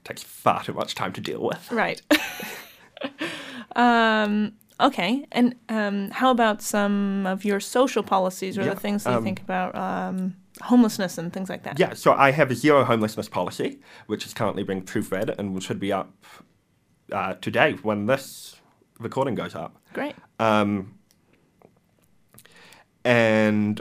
takes 0.04 0.22
far 0.22 0.62
too 0.62 0.72
much 0.72 0.94
time 0.94 1.12
to 1.12 1.20
deal 1.20 1.42
with. 1.42 1.70
Right. 1.70 2.00
um, 3.76 4.52
okay. 4.80 5.26
And 5.32 5.54
um, 5.68 6.10
how 6.10 6.30
about 6.30 6.62
some 6.62 7.26
of 7.26 7.44
your 7.44 7.60
social 7.60 8.02
policies 8.02 8.58
or 8.58 8.62
Yeah, 8.62 8.74
the 8.74 8.80
things 8.80 9.04
that 9.04 9.10
you 9.10 9.16
um, 9.18 9.24
think 9.24 9.40
about 9.40 9.74
um, 9.74 10.36
homelessness 10.62 11.18
and 11.18 11.32
things 11.32 11.48
like 11.48 11.62
that? 11.64 11.78
Yeah, 11.78 11.94
so 11.94 12.12
I 12.12 12.30
have 12.30 12.50
a 12.50 12.54
zero 12.54 12.84
homelessness 12.84 13.28
policy, 13.28 13.80
which 14.06 14.26
is 14.26 14.34
currently 14.34 14.62
being 14.62 14.82
proofread 14.82 15.36
and 15.38 15.62
should 15.62 15.80
be 15.80 15.92
up 15.92 16.12
uh, 17.12 17.34
today 17.34 17.72
when 17.82 18.06
this 18.06 18.56
recording 18.98 19.34
goes 19.34 19.54
up. 19.54 19.80
Great. 19.92 20.14
Um, 20.38 20.98
and 23.04 23.80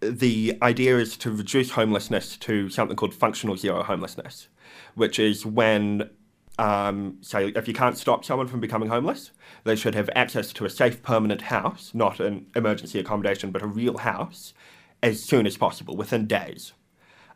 the 0.00 0.58
idea 0.62 0.98
is 0.98 1.16
to 1.18 1.30
reduce 1.30 1.70
homelessness 1.70 2.36
to 2.36 2.68
something 2.68 2.96
called 2.96 3.14
functional 3.14 3.56
zero 3.56 3.82
homelessness, 3.82 4.48
which 4.94 5.18
is 5.18 5.46
when, 5.46 6.10
um, 6.58 7.18
say, 7.20 7.48
if 7.48 7.68
you 7.68 7.74
can't 7.74 7.98
stop 7.98 8.24
someone 8.24 8.48
from 8.48 8.60
becoming 8.60 8.88
homeless, 8.88 9.30
they 9.64 9.76
should 9.76 9.94
have 9.94 10.08
access 10.14 10.52
to 10.54 10.64
a 10.64 10.70
safe, 10.70 11.02
permanent 11.02 11.42
house, 11.42 11.90
not 11.92 12.18
an 12.20 12.46
emergency 12.54 12.98
accommodation, 12.98 13.50
but 13.50 13.62
a 13.62 13.66
real 13.66 13.98
house, 13.98 14.54
as 15.02 15.22
soon 15.22 15.46
as 15.46 15.56
possible, 15.56 15.96
within 15.96 16.26
days. 16.26 16.72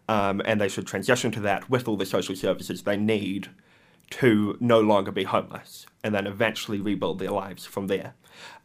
Um, 0.08 0.40
and 0.44 0.60
they 0.60 0.68
should 0.68 0.86
transition 0.86 1.30
to 1.32 1.40
that 1.40 1.70
with 1.70 1.86
all 1.86 1.96
the 1.96 2.06
social 2.06 2.34
services 2.34 2.82
they 2.82 2.96
need 2.96 3.48
to 4.10 4.56
no 4.58 4.80
longer 4.80 5.12
be 5.12 5.24
homeless, 5.24 5.86
and 6.02 6.14
then 6.14 6.26
eventually 6.26 6.80
rebuild 6.80 7.18
their 7.20 7.30
lives 7.30 7.64
from 7.64 7.86
there. 7.86 8.14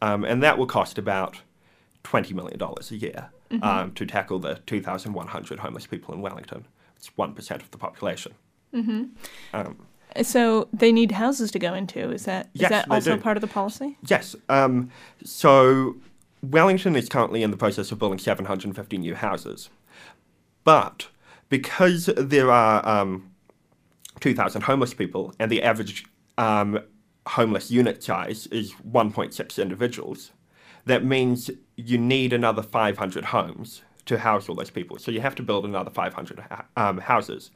Um, 0.01 0.23
and 0.23 0.41
that 0.41 0.57
will 0.57 0.65
cost 0.65 0.97
about 0.97 1.41
$20 2.03 2.33
million 2.33 2.59
a 2.61 2.95
year 2.95 3.29
um, 3.61 3.91
to 3.93 4.05
tackle 4.05 4.39
the 4.39 4.59
2,100 4.65 5.59
homeless 5.59 5.85
people 5.85 6.13
in 6.13 6.21
Wellington. 6.21 6.65
It's 6.95 7.11
1% 7.11 7.51
of 7.61 7.69
the 7.71 7.77
population. 7.77 8.33
Um, 9.53 9.85
So 10.23 10.67
they 10.71 10.91
need 10.91 11.11
houses 11.11 11.51
to 11.51 11.59
go 11.59 11.73
into. 11.73 12.11
Is 12.11 12.25
that 12.25 12.47
is 12.53 12.61
Yes, 12.61 12.69
that 12.71 12.89
also 12.91 13.15
do. 13.15 13.21
part 13.21 13.37
of 13.37 13.41
the 13.41 13.47
policy? 13.47 13.97
yes, 14.07 14.35
um, 14.49 14.89
so 15.23 15.95
Wellington 16.41 16.95
is 16.95 17.09
currently 17.09 17.43
in 17.43 17.51
the 17.51 17.57
process 17.57 17.91
of 17.91 17.99
building 17.99 18.19
750 18.19 18.97
new 18.97 19.15
houses. 19.15 19.69
But 20.63 21.07
because 21.49 22.05
there 22.17 22.51
are 22.51 22.87
um, 22.87 23.29
2,000 24.19 24.63
homeless 24.63 24.93
people 24.93 25.33
and 25.39 25.51
the 25.51 25.61
average 25.63 26.05
um, 26.37 26.79
homeless 27.27 27.69
unit 27.71 28.03
size 28.03 28.47
is 28.47 28.73
1.6 28.89 29.61
individuals, 29.61 30.31
that 30.85 31.03
means 31.03 31.49
you 31.75 31.97
need 31.97 32.31
another 32.33 32.61
500 32.63 33.25
homes 33.25 33.81
to 34.05 34.19
house 34.19 34.47
all 34.47 34.55
those 34.55 34.69
people. 34.69 34.97
So 34.99 35.11
you 35.11 35.21
have 35.21 35.35
to 35.35 35.43
build 35.43 35.65
another 35.65 35.89
500 35.89 36.43
um, 36.77 36.99
houses. 36.99 37.49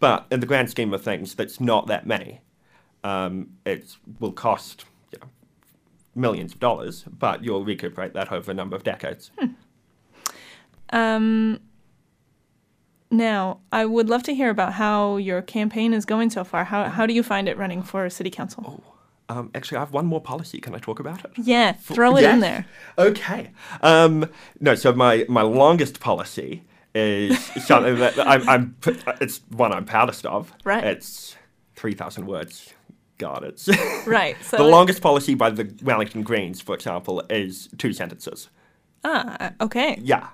But 0.00 0.26
in 0.30 0.40
the 0.40 0.46
grand 0.46 0.70
scheme 0.70 0.94
of 0.94 1.02
things, 1.02 1.34
that's 1.34 1.60
not 1.60 1.86
that 1.88 2.06
many. 2.06 2.40
Um, 3.04 3.50
it 3.64 3.96
will 4.20 4.32
cost 4.32 4.84
you 5.12 5.18
know, 5.20 5.28
millions 6.14 6.52
of 6.52 6.60
dollars, 6.60 7.04
but 7.04 7.44
you'll 7.44 7.64
recuperate 7.64 8.12
that 8.14 8.30
over 8.32 8.50
a 8.50 8.54
number 8.54 8.76
of 8.76 8.84
decades. 8.84 9.30
Um, 10.90 11.60
now, 13.10 13.60
I 13.72 13.86
would 13.86 14.08
love 14.08 14.22
to 14.24 14.34
hear 14.34 14.50
about 14.50 14.74
how 14.74 15.16
your 15.16 15.42
campaign 15.42 15.92
is 15.92 16.04
going 16.04 16.30
so 16.30 16.44
far. 16.44 16.64
How 16.64 16.88
how 16.88 17.06
do 17.06 17.14
you 17.14 17.22
find 17.22 17.48
it 17.48 17.56
running 17.56 17.82
for 17.82 18.08
city 18.10 18.30
council? 18.30 18.82
Um, 19.30 19.50
actually, 19.54 19.76
I 19.76 19.80
have 19.80 19.92
one 19.92 20.06
more 20.06 20.22
policy. 20.22 20.58
Can 20.58 20.74
I 20.74 20.78
talk 20.78 21.00
about 21.00 21.24
it? 21.24 21.32
Yeah, 21.36 21.72
throw 21.72 22.16
it 22.16 22.24
in 22.24 22.40
there. 22.40 22.66
Okay. 22.96 23.50
Um, 23.82 24.30
no, 24.58 24.74
so 24.74 24.92
my, 24.94 25.26
my 25.28 25.42
longest 25.42 26.00
policy 26.00 26.62
is 26.98 27.38
something 27.64 27.96
that 27.98 28.18
I'm, 28.18 28.48
I'm, 28.48 28.76
it's 29.20 29.40
one 29.50 29.72
I'm 29.72 29.84
proudest 29.84 30.26
of. 30.26 30.52
Right. 30.64 30.84
It's 30.84 31.36
3,000 31.76 32.26
words. 32.26 32.74
God, 33.18 33.44
it's. 33.44 33.68
Right. 34.06 34.36
So 34.42 34.56
the 34.56 34.64
longest 34.64 35.02
policy 35.02 35.34
by 35.34 35.50
the 35.50 35.72
Wellington 35.82 36.22
Greens, 36.22 36.60
for 36.60 36.74
example, 36.74 37.22
is 37.30 37.68
two 37.78 37.92
sentences. 37.92 38.48
Ah, 39.04 39.52
okay. 39.60 39.98
Yeah. 40.00 40.28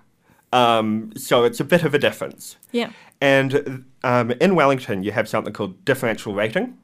Um, 0.52 1.12
so 1.16 1.44
it's 1.44 1.60
a 1.60 1.64
bit 1.64 1.82
of 1.82 1.94
a 1.94 1.98
difference. 1.98 2.56
Yeah. 2.72 2.90
And 3.20 3.84
um, 4.02 4.30
in 4.32 4.54
Wellington, 4.54 5.02
you 5.02 5.12
have 5.12 5.28
something 5.28 5.52
called 5.52 5.84
differential 5.84 6.34
rating, 6.34 6.78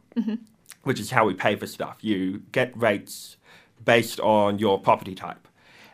which 0.82 0.98
is 0.98 1.10
how 1.10 1.24
we 1.26 1.34
pay 1.34 1.54
for 1.54 1.66
stuff. 1.66 1.98
You 2.00 2.42
get 2.52 2.76
rates 2.76 3.36
based 3.84 4.18
on 4.20 4.58
your 4.58 4.80
property 4.80 5.14
type. 5.14 5.46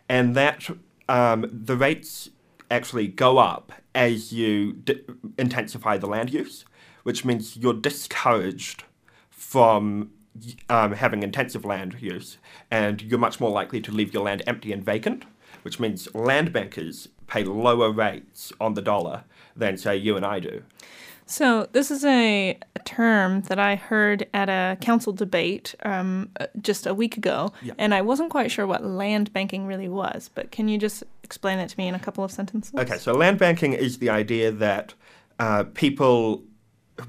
And 0.09 0.35
that 0.35 0.69
um, 1.09 1.45
the 1.51 1.75
rates 1.75 2.29
actually 2.69 3.07
go 3.07 3.37
up 3.37 3.71
as 3.95 4.31
you 4.31 4.73
d- 4.73 5.01
intensify 5.37 5.97
the 5.97 6.07
land 6.07 6.31
use, 6.33 6.65
which 7.03 7.25
means 7.25 7.57
you're 7.57 7.73
discouraged 7.73 8.83
from 9.29 10.11
um, 10.69 10.93
having 10.93 11.23
intensive 11.23 11.65
land 11.65 11.97
use, 11.99 12.37
and 12.69 13.01
you're 13.01 13.19
much 13.19 13.39
more 13.39 13.49
likely 13.49 13.81
to 13.81 13.91
leave 13.91 14.13
your 14.13 14.23
land 14.23 14.43
empty 14.45 14.71
and 14.71 14.83
vacant, 14.83 15.23
which 15.63 15.79
means 15.79 16.13
land 16.13 16.53
bankers 16.53 17.09
pay 17.27 17.43
lower 17.43 17.91
rates 17.91 18.53
on 18.59 18.73
the 18.73 18.81
dollar 18.81 19.23
than, 19.55 19.77
say, 19.77 19.95
you 19.95 20.15
and 20.15 20.25
I 20.25 20.39
do. 20.39 20.63
So 21.29 21.67
this 21.73 21.91
is 21.91 22.05
a, 22.05 22.57
a 22.75 22.79
term 22.79 23.41
that 23.43 23.59
I 23.59 23.75
heard 23.75 24.27
at 24.33 24.49
a 24.49 24.77
council 24.79 25.11
debate 25.13 25.75
um, 25.83 26.29
uh, 26.39 26.47
just 26.61 26.87
a 26.87 26.93
week 26.93 27.17
ago, 27.17 27.51
Yeah. 27.61 27.73
and 27.77 27.93
I 27.93 28.01
wasn't 28.01 28.29
quite 28.31 28.49
sure 28.49 28.65
what 28.65 28.83
land 28.85 29.33
banking 29.33 29.65
really 29.67 29.89
was. 29.89 30.29
But 30.33 30.51
can 30.51 30.69
you 30.69 30.77
just 30.77 31.03
explain 31.23 31.59
it 31.59 31.69
to 31.69 31.77
me 31.77 31.87
in 31.87 31.95
a 31.95 31.99
couple 31.99 32.23
of 32.23 32.31
sentences? 32.31 32.73
Okay, 32.75 32.97
so 32.97 33.11
land 33.11 33.37
banking 33.39 33.73
is 33.73 33.97
the 33.99 34.09
idea 34.09 34.51
that 34.51 34.93
uh, 35.37 35.65
people 35.73 36.43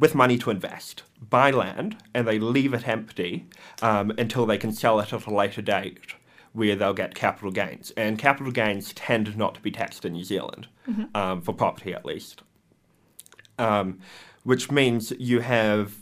with 0.00 0.14
money 0.14 0.36
to 0.36 0.50
invest 0.50 1.02
buy 1.30 1.50
land 1.50 1.96
and 2.14 2.26
they 2.28 2.38
leave 2.38 2.74
it 2.74 2.86
empty 2.86 3.46
um, 3.82 4.10
until 4.18 4.46
they 4.46 4.58
can 4.58 4.72
sell 4.72 5.00
it 5.00 5.12
at 5.12 5.26
a 5.26 5.34
later 5.34 5.62
date 5.62 6.14
where 6.52 6.74
they'll 6.76 6.94
get 6.94 7.14
capital 7.14 7.50
gains. 7.50 7.90
And 7.96 8.18
capital 8.18 8.52
gains 8.52 8.92
tend 8.92 9.36
not 9.36 9.54
to 9.54 9.60
be 9.60 9.70
taxed 9.70 10.04
in 10.04 10.12
New 10.12 10.24
Zealand, 10.24 10.66
um, 11.14 11.40
for 11.42 11.52
property 11.54 11.92
at 11.94 12.04
least. 12.04 12.42
Um, 13.58 13.98
which 14.44 14.70
means 14.70 15.12
you 15.18 15.40
have 15.40 15.94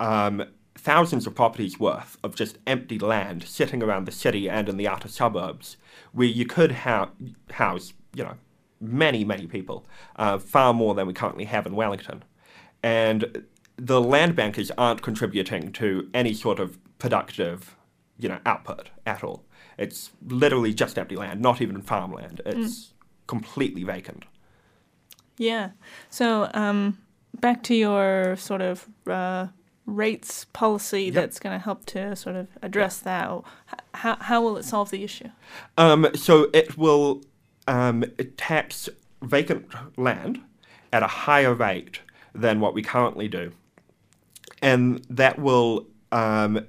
um, 0.00 0.44
thousands 0.74 1.26
of 1.26 1.34
properties 1.34 1.78
worth 1.78 2.18
of 2.24 2.34
just 2.34 2.58
empty 2.66 2.98
land 2.98 3.42
sitting 3.42 3.82
around 3.82 4.06
the 4.06 4.12
city 4.12 4.48
and 4.48 4.68
in 4.68 4.76
the 4.76 4.88
outer 4.88 5.08
suburbs 5.08 5.76
where 6.12 6.26
you 6.26 6.46
could 6.46 6.72
ha- 6.72 7.10
house, 7.52 7.92
you 8.14 8.24
know, 8.24 8.34
many, 8.80 9.24
many 9.24 9.46
people, 9.46 9.86
uh, 10.16 10.38
far 10.38 10.72
more 10.72 10.94
than 10.94 11.06
we 11.06 11.12
currently 11.12 11.44
have 11.44 11.66
in 11.66 11.74
Wellington. 11.74 12.24
And 12.82 13.44
the 13.76 14.00
land 14.00 14.34
bankers 14.34 14.70
aren't 14.76 15.02
contributing 15.02 15.72
to 15.72 16.08
any 16.14 16.34
sort 16.34 16.58
of 16.58 16.78
productive, 16.98 17.76
you 18.18 18.28
know, 18.28 18.38
output 18.46 18.90
at 19.06 19.22
all. 19.22 19.44
It's 19.78 20.10
literally 20.26 20.74
just 20.74 20.98
empty 20.98 21.16
land, 21.16 21.40
not 21.40 21.60
even 21.60 21.80
farmland. 21.82 22.40
It's 22.44 22.92
completely 23.26 23.84
vacant. 23.84 24.24
Yeah. 25.40 25.70
So 26.10 26.50
um, 26.52 26.98
back 27.40 27.62
to 27.62 27.74
your 27.74 28.36
sort 28.36 28.60
of 28.60 28.86
uh, 29.06 29.46
rates 29.86 30.44
policy 30.52 31.08
that's 31.08 31.38
going 31.38 31.58
to 31.58 31.64
help 31.64 31.86
to 31.86 32.14
sort 32.14 32.36
of 32.36 32.48
address 32.60 32.98
that. 32.98 33.40
How, 33.94 34.16
how 34.20 34.42
will 34.42 34.58
it 34.58 34.66
solve 34.66 34.90
the 34.90 35.02
issue? 35.02 35.30
Um, 35.78 36.08
so 36.14 36.50
it 36.52 36.76
will 36.76 37.22
um, 37.66 38.04
tax 38.36 38.90
vacant 39.22 39.72
land 39.96 40.42
at 40.92 41.02
a 41.02 41.06
higher 41.06 41.54
rate 41.54 42.00
than 42.34 42.60
what 42.60 42.74
we 42.74 42.82
currently 42.82 43.26
do, 43.26 43.52
and 44.60 45.02
that 45.08 45.38
will 45.38 45.86
um, 46.12 46.66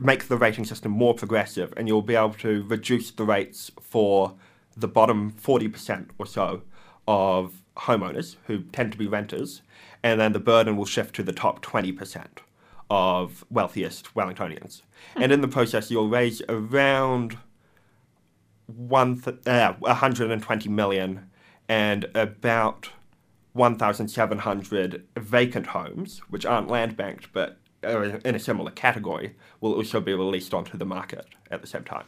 make 0.00 0.28
the 0.28 0.36
rating 0.36 0.64
system 0.64 0.92
more 0.92 1.14
progressive, 1.14 1.74
and 1.76 1.88
you'll 1.88 2.02
be 2.02 2.14
able 2.14 2.34
to 2.34 2.62
reduce 2.68 3.10
the 3.10 3.24
rates 3.24 3.72
for 3.80 4.34
the 4.76 4.86
bottom 4.86 5.30
forty 5.30 5.66
percent 5.66 6.10
or 6.18 6.26
so 6.26 6.62
of 7.08 7.62
homeowners 7.76 8.36
who 8.46 8.60
tend 8.60 8.92
to 8.92 8.98
be 8.98 9.08
renters, 9.08 9.62
and 10.04 10.20
then 10.20 10.32
the 10.32 10.40
burden 10.40 10.76
will 10.76 10.84
shift 10.84 11.16
to 11.16 11.24
the 11.24 11.32
top 11.32 11.60
twenty 11.62 11.90
percent 11.90 12.40
of 12.90 13.44
wealthiest 13.50 14.14
Wellingtonians. 14.14 14.82
And 15.16 15.32
in 15.32 15.40
the 15.40 15.48
process, 15.48 15.90
you'll 15.90 16.08
raise 16.08 16.40
around 16.48 17.36
one 18.66 19.20
th- 19.20 19.46
uh, 19.46 19.74
120 19.78 20.68
million 20.68 21.28
and 21.68 22.06
about 22.14 22.90
1,700 23.52 25.04
vacant 25.16 25.66
homes, 25.66 26.20
which 26.30 26.46
aren't 26.46 26.68
land 26.68 26.96
banked 26.96 27.32
but 27.32 27.58
are 27.84 28.04
in 28.04 28.34
a 28.34 28.38
similar 28.38 28.70
category, 28.70 29.36
will 29.60 29.74
also 29.74 30.00
be 30.00 30.12
released 30.14 30.52
onto 30.52 30.76
the 30.76 30.84
market 30.84 31.26
at 31.50 31.60
the 31.60 31.66
same 31.66 31.84
time. 31.84 32.04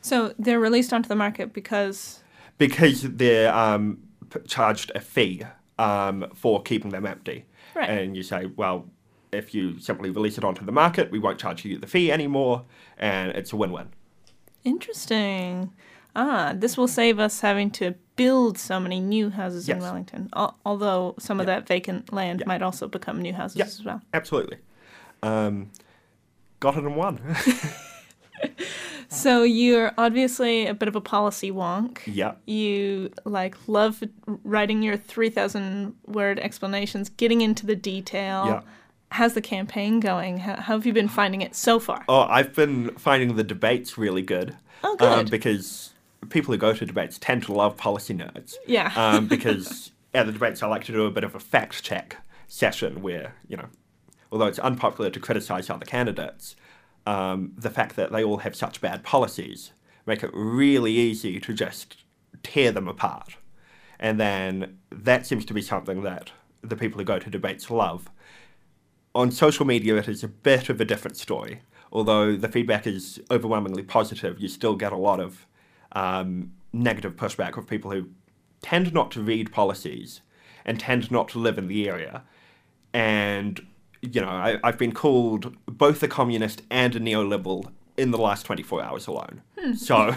So 0.00 0.34
they're 0.38 0.60
released 0.60 0.92
onto 0.92 1.08
the 1.08 1.16
market 1.16 1.52
because 1.52 2.22
Because 2.58 3.02
they're 3.02 3.54
um, 3.54 4.07
charged 4.46 4.92
a 4.94 5.00
fee 5.00 5.42
um, 5.78 6.26
for 6.34 6.62
keeping 6.62 6.90
them 6.90 7.06
empty. 7.06 7.44
Right. 7.74 7.88
And 7.88 8.16
you 8.16 8.22
say, 8.22 8.46
well, 8.56 8.86
if 9.32 9.54
you 9.54 9.78
simply 9.78 10.10
release 10.10 10.38
it 10.38 10.44
onto 10.44 10.64
the 10.64 10.72
market, 10.72 11.10
we 11.10 11.18
won't 11.18 11.38
charge 11.38 11.64
you 11.64 11.78
the 11.78 11.86
fee 11.86 12.10
anymore, 12.10 12.64
and 12.96 13.30
it's 13.32 13.52
a 13.52 13.56
win-win. 13.56 13.88
Interesting. 14.64 15.72
Ah, 16.16 16.52
this 16.56 16.76
will 16.76 16.88
save 16.88 17.18
us 17.18 17.40
having 17.40 17.70
to 17.72 17.94
build 18.16 18.58
so 18.58 18.80
many 18.80 18.98
new 19.00 19.30
houses 19.30 19.68
in 19.68 19.78
Wellington. 19.78 20.28
Al- 20.34 20.58
although 20.64 21.14
some 21.18 21.38
of 21.40 21.46
that 21.46 21.66
vacant 21.68 22.12
land 22.12 22.42
might 22.46 22.62
also 22.62 22.88
become 22.88 23.20
new 23.22 23.32
houses 23.32 23.56
Yeah. 23.56 23.66
as 23.66 23.84
well. 23.84 24.00
Absolutely. 24.12 24.56
Um, 25.22 25.70
got 26.58 26.76
it 26.76 26.80
in 26.84 26.94
one. 26.96 27.20
So 29.10 29.42
you're 29.42 29.92
obviously 29.96 30.66
a 30.66 30.74
bit 30.74 30.86
of 30.88 30.94
a 30.94 31.00
policy 31.00 31.50
wonk. 31.50 32.00
yeah. 32.06 32.34
You 32.46 33.10
like 33.24 33.56
love 33.66 34.02
writing 34.44 34.82
your 34.82 34.96
3000 34.96 35.94
word 36.06 36.38
explanations, 36.38 37.08
getting 37.08 37.40
into 37.40 37.64
the 37.66 37.74
detail. 37.76 38.46
Yeah. 38.46 38.60
How's 39.10 39.32
the 39.32 39.40
campaign 39.40 40.00
going? 40.00 40.36
How, 40.38 40.56
how 40.56 40.74
have 40.74 40.84
you 40.84 40.92
been 40.92 41.08
finding 41.08 41.40
it 41.40 41.54
so 41.54 41.78
far? 41.80 42.04
Oh, 42.08 42.26
I've 42.28 42.54
been 42.54 42.90
finding 42.96 43.36
the 43.36 43.44
debates 43.44 43.96
really 43.96 44.20
good. 44.20 44.54
Oh, 44.84 44.96
Um, 45.00 45.20
good. 45.24 45.30
because 45.30 45.94
people 46.28 46.52
who 46.52 46.58
go 46.58 46.74
to 46.74 46.84
debates 46.84 47.16
tend 47.18 47.44
to 47.44 47.52
love 47.54 47.76
policy 47.78 48.12
nerds. 48.14 48.56
Yeah. 48.66 48.92
Um, 48.96 49.26
because 49.26 49.92
at 50.12 50.26
the 50.26 50.32
debates, 50.32 50.62
I 50.62 50.66
like 50.66 50.84
to 50.84 50.92
do 50.92 51.06
a 51.06 51.10
bit 51.10 51.24
of 51.24 51.34
a 51.34 51.40
fact 51.40 51.82
check 51.82 52.18
session 52.46 53.00
where, 53.00 53.34
you 53.48 53.56
know, 53.56 53.66
although 54.30 54.46
it's 54.46 54.58
unpopular 54.58 55.08
to 55.10 55.18
criticize 55.20 55.70
other 55.70 55.86
candidates, 55.86 56.54
um, 57.08 57.52
the 57.56 57.70
fact 57.70 57.96
that 57.96 58.12
they 58.12 58.22
all 58.22 58.38
have 58.38 58.54
such 58.54 58.82
bad 58.82 59.02
policies 59.02 59.72
make 60.04 60.22
it 60.22 60.30
really 60.34 60.92
easy 60.92 61.40
to 61.40 61.54
just 61.54 62.04
tear 62.42 62.70
them 62.70 62.86
apart. 62.86 63.36
And 63.98 64.20
then 64.20 64.78
that 64.90 65.26
seems 65.26 65.44
to 65.46 65.54
be 65.54 65.62
something 65.62 66.02
that 66.02 66.32
the 66.60 66.76
people 66.76 66.98
who 66.98 67.04
go 67.04 67.18
to 67.18 67.30
debates 67.30 67.70
love 67.70 68.10
on 69.14 69.30
social 69.30 69.64
media, 69.64 69.96
it 69.96 70.06
is 70.06 70.22
a 70.22 70.28
bit 70.28 70.68
of 70.68 70.80
a 70.80 70.84
different 70.84 71.16
story. 71.16 71.62
Although 71.90 72.36
the 72.36 72.48
feedback 72.48 72.86
is 72.86 73.20
overwhelmingly 73.30 73.82
positive, 73.82 74.38
you 74.38 74.48
still 74.48 74.76
get 74.76 74.92
a 74.92 74.96
lot 74.96 75.18
of 75.18 75.46
um, 75.92 76.52
negative 76.74 77.16
pushback 77.16 77.56
of 77.56 77.66
people 77.66 77.90
who 77.90 78.10
tend 78.60 78.92
not 78.92 79.10
to 79.12 79.22
read 79.22 79.50
policies 79.50 80.20
and 80.66 80.78
tend 80.78 81.10
not 81.10 81.28
to 81.28 81.38
live 81.38 81.56
in 81.56 81.68
the 81.68 81.88
area. 81.88 82.22
And, 82.92 83.66
you 84.02 84.20
know, 84.20 84.28
I, 84.28 84.58
I've 84.62 84.78
been 84.78 84.92
called 84.92 85.56
both 85.66 86.02
a 86.02 86.08
communist 86.08 86.62
and 86.70 86.94
a 86.94 87.00
neoliberal 87.00 87.70
in 87.96 88.10
the 88.10 88.18
last 88.18 88.44
24 88.46 88.82
hours 88.82 89.06
alone. 89.06 89.42
So, 89.76 90.14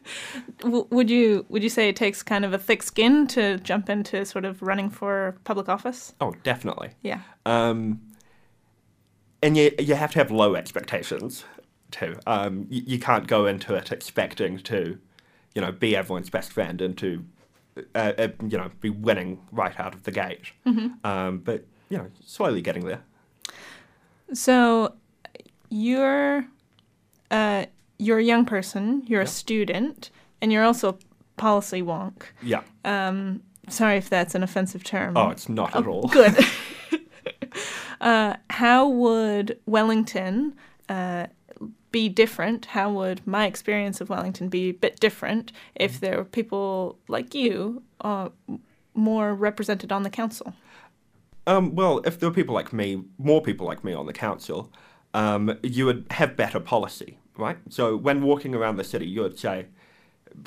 would 0.64 1.08
you 1.08 1.46
would 1.48 1.62
you 1.62 1.68
say 1.68 1.88
it 1.88 1.96
takes 1.96 2.22
kind 2.22 2.44
of 2.44 2.52
a 2.52 2.58
thick 2.58 2.82
skin 2.82 3.26
to 3.28 3.58
jump 3.58 3.88
into 3.88 4.24
sort 4.24 4.44
of 4.44 4.60
running 4.60 4.90
for 4.90 5.36
public 5.44 5.68
office? 5.68 6.14
oh, 6.20 6.34
definitely. 6.42 6.90
Yeah. 7.02 7.20
Um, 7.46 8.00
and 9.42 9.56
you 9.56 9.70
you 9.78 9.94
have 9.94 10.10
to 10.12 10.18
have 10.18 10.30
low 10.30 10.54
expectations 10.54 11.44
too. 11.90 12.16
Um, 12.26 12.66
you, 12.68 12.82
you 12.86 12.98
can't 12.98 13.26
go 13.26 13.46
into 13.46 13.74
it 13.74 13.92
expecting 13.92 14.58
to, 14.58 14.98
you 15.54 15.62
know, 15.62 15.72
be 15.72 15.96
everyone's 15.96 16.30
best 16.30 16.52
friend 16.52 16.80
and 16.80 16.96
to, 16.98 17.24
uh, 17.94 18.12
uh, 18.18 18.28
you 18.42 18.58
know, 18.58 18.70
be 18.80 18.90
winning 18.90 19.40
right 19.52 19.78
out 19.78 19.94
of 19.94 20.02
the 20.04 20.12
gate. 20.12 20.52
Um, 21.04 21.38
but 21.38 21.64
you 21.90 21.98
know, 21.98 22.06
slowly 22.24 22.62
getting 22.62 22.86
there. 22.86 23.02
So 24.32 24.94
you're 25.68 26.46
uh, 27.30 27.66
you're 27.98 28.18
a 28.18 28.24
young 28.24 28.46
person, 28.46 29.02
you're 29.06 29.20
a 29.20 29.26
student, 29.26 30.10
and 30.40 30.52
you're 30.52 30.64
also 30.64 30.88
a 30.90 30.96
policy 31.36 31.82
wonk. 31.82 32.22
Yeah. 32.42 32.62
Um, 32.84 33.42
sorry 33.68 33.98
if 33.98 34.08
that's 34.08 34.34
an 34.34 34.42
offensive 34.42 34.84
term. 34.84 35.16
Oh, 35.16 35.28
it's 35.28 35.48
not 35.48 35.76
at 35.76 35.86
all. 35.86 36.08
Good. 36.08 36.38
uh, 38.00 38.36
how 38.50 38.88
would 38.88 39.58
Wellington 39.66 40.54
uh, 40.88 41.26
be 41.90 42.08
different? 42.08 42.66
How 42.66 42.90
would 42.92 43.26
my 43.26 43.46
experience 43.46 44.00
of 44.00 44.08
Wellington 44.08 44.48
be 44.48 44.70
a 44.70 44.72
bit 44.72 45.00
different 45.00 45.52
if 45.74 46.00
there 46.00 46.16
were 46.16 46.24
people 46.24 46.98
like 47.08 47.34
you 47.34 47.82
uh, 48.00 48.28
more 48.94 49.34
represented 49.34 49.92
on 49.92 50.02
the 50.02 50.10
council? 50.10 50.54
Um, 51.50 51.74
well, 51.74 52.00
if 52.04 52.20
there 52.20 52.28
were 52.28 52.34
people 52.34 52.54
like 52.54 52.72
me, 52.72 53.02
more 53.18 53.42
people 53.42 53.66
like 53.66 53.82
me 53.82 53.92
on 53.92 54.06
the 54.06 54.12
council, 54.12 54.72
um, 55.14 55.58
you 55.64 55.84
would 55.84 56.06
have 56.12 56.36
better 56.36 56.60
policy, 56.60 57.18
right? 57.36 57.58
So 57.68 57.96
when 57.96 58.22
walking 58.22 58.54
around 58.54 58.76
the 58.76 58.84
city, 58.84 59.06
you 59.06 59.22
would 59.22 59.36
say, 59.36 59.66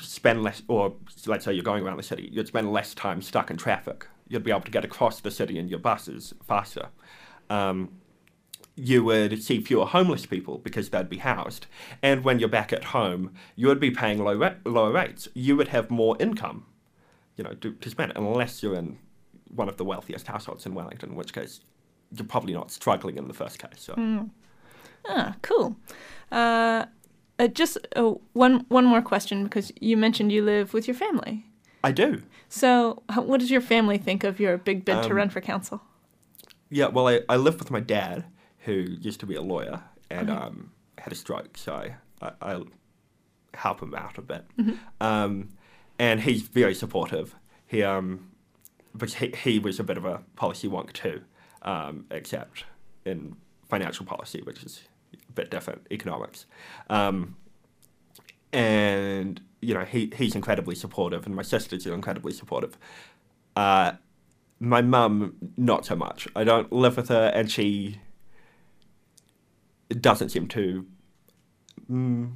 spend 0.02 0.44
less, 0.44 0.62
or 0.70 0.96
let's 1.26 1.44
say 1.44 1.52
you're 1.52 1.62
going 1.62 1.84
around 1.84 1.98
the 1.98 2.04
city, 2.04 2.30
you'd 2.32 2.48
spend 2.48 2.72
less 2.72 2.94
time 2.94 3.22
stuck 3.22 3.52
in 3.52 3.58
traffic. 3.58 4.08
You'd 4.30 4.46
be 4.46 4.52
able 4.52 4.62
to 4.62 4.72
get 4.72 4.86
across 4.86 5.20
the 5.20 5.30
city 5.30 5.60
in 5.60 5.68
your 5.68 5.80
buses 5.80 6.34
faster. 6.48 6.88
Um, 7.50 7.90
you 8.78 9.04
would 9.04 9.44
see 9.44 9.60
fewer 9.60 9.86
homeless 9.86 10.26
people 10.26 10.60
because 10.60 10.90
they'd 10.90 11.10
be 11.10 11.18
housed. 11.18 11.68
And 12.02 12.24
when 12.24 12.40
you're 12.40 12.48
back 12.48 12.72
at 12.72 12.86
home, 12.86 13.34
you 13.58 13.68
would 13.68 13.82
be 13.82 13.92
paying 13.92 14.24
low 14.24 14.36
ra- 14.36 14.56
lower 14.64 14.94
rates. 14.94 15.28
You 15.34 15.58
would 15.58 15.68
have 15.68 15.92
more 15.92 16.16
income, 16.22 16.66
you 17.36 17.44
know, 17.44 17.56
to, 17.56 17.74
to 17.74 17.90
spend, 17.90 18.14
unless 18.16 18.64
you're 18.64 18.76
in 18.76 19.00
one 19.56 19.70
of 19.70 19.78
the 19.78 19.86
wealthiest 19.86 20.28
households 20.28 20.66
in 20.66 20.74
Wellington, 20.74 21.10
in 21.12 21.16
which 21.16 21.34
case 21.34 21.62
you're 22.16 22.26
probably 22.26 22.54
not 22.54 22.72
struggling 22.72 23.18
in 23.18 23.28
the 23.28 23.34
first 23.34 23.60
case. 23.60 23.78
So 23.78 24.30
Ah, 25.06 25.36
cool. 25.42 25.76
Uh, 26.32 26.86
uh, 27.40 27.48
just 27.48 27.78
uh, 27.96 28.14
one 28.34 28.66
one 28.70 28.86
more 28.86 29.02
question 29.02 29.44
because 29.44 29.72
you 29.82 29.98
mentioned 29.98 30.32
you 30.32 30.44
live 30.44 30.74
with 30.74 30.88
your 30.88 30.96
family. 30.96 31.46
I 31.84 31.92
do. 31.92 32.22
So, 32.48 33.04
how, 33.10 33.24
what 33.24 33.40
does 33.42 33.52
your 33.52 33.62
family 33.62 33.98
think 33.98 34.24
of 34.24 34.40
your 34.40 34.58
big 34.58 34.86
bid 34.86 35.04
to 35.04 35.10
Um, 35.10 35.16
run 35.18 35.30
for 35.30 35.42
council? 35.42 35.82
Yeah, 36.70 36.88
well, 36.88 37.08
I, 37.08 37.22
I 37.28 37.36
live 37.36 37.60
with 37.60 37.72
my 37.72 37.82
dad, 37.82 38.26
who 38.60 38.72
used 38.72 39.20
to 39.20 39.26
be 39.26 39.36
a 39.36 39.42
lawyer 39.42 39.82
and 40.10 40.30
um, 40.30 40.72
had 40.98 41.12
a 41.12 41.16
stroke, 41.16 41.58
so 41.58 41.90
I, 42.22 42.32
I, 42.42 42.64
help 43.54 43.82
him 43.82 43.94
out 43.94 44.18
a 44.18 44.22
bit. 44.22 44.46
Um, 45.02 45.50
and 46.00 46.22
he's 46.22 46.44
very 46.44 46.74
supportive. 46.74 47.36
He, 47.68 47.84
um, 47.84 48.30
but 48.94 49.14
he, 49.14 49.34
he 49.44 49.60
was 49.60 49.80
a 49.80 49.84
bit 49.84 49.98
of 49.98 50.06
a 50.06 50.22
policy 50.36 50.68
wonk 50.68 50.94
too, 50.94 51.22
um, 51.62 52.06
except 52.12 52.66
in 53.06 53.36
financial 53.70 54.06
policy, 54.06 54.42
which 54.44 54.64
is 54.64 54.84
a 55.30 55.32
bit 55.32 55.50
different, 55.50 55.88
economics. 55.92 56.46
Um, 56.90 57.36
and 58.52 59.42
you 59.62 59.74
know 59.74 59.84
he 59.84 60.12
he's 60.16 60.36
incredibly 60.36 60.76
supportive, 60.76 61.26
and 61.26 61.36
my 61.36 61.42
sisters 61.42 61.88
are 61.88 61.94
incredibly 61.94 62.34
supportive. 62.34 62.78
Uh, 63.56 63.94
my 64.60 64.82
mum, 64.82 65.36
not 65.58 65.86
so 65.86 65.96
much. 65.96 66.28
I 66.36 66.44
don't 66.44 66.72
live 66.72 66.98
with 66.98 67.10
her, 67.10 67.32
and 67.34 67.52
she 67.52 68.00
doesn't 69.90 70.30
seem 70.30 70.48
to. 70.50 70.86
Mm, 71.92 72.34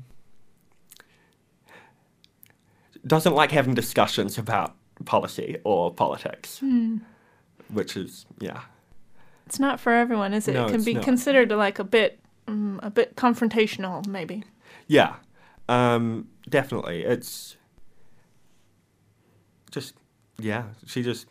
doesn't 3.06 3.34
like 3.34 3.52
having 3.52 3.74
discussions 3.74 4.38
about 4.38 4.76
policy 5.06 5.58
or 5.64 5.94
politics, 5.94 6.62
which 7.72 7.96
is 7.96 8.26
yeah. 8.40 8.62
It's 9.46 9.60
not 9.60 9.80
for 9.80 9.94
everyone, 9.94 10.34
is 10.34 10.48
it? 10.48 10.54
No, 10.54 10.66
it 10.66 10.72
can 10.72 10.84
be 10.84 10.94
not. 10.94 11.04
considered 11.04 11.52
like 11.52 11.80
a 11.80 11.84
bit 11.84 12.20
um, 12.48 12.80
a 12.84 12.90
bit 12.90 13.16
confrontational, 13.16 14.06
maybe. 14.08 14.44
Yeah, 14.88 15.16
um, 15.70 16.28
definitely. 16.50 17.04
It's 17.04 17.58
just 19.72 19.96
yeah. 20.38 20.64
She 20.86 21.04
just 21.04 21.28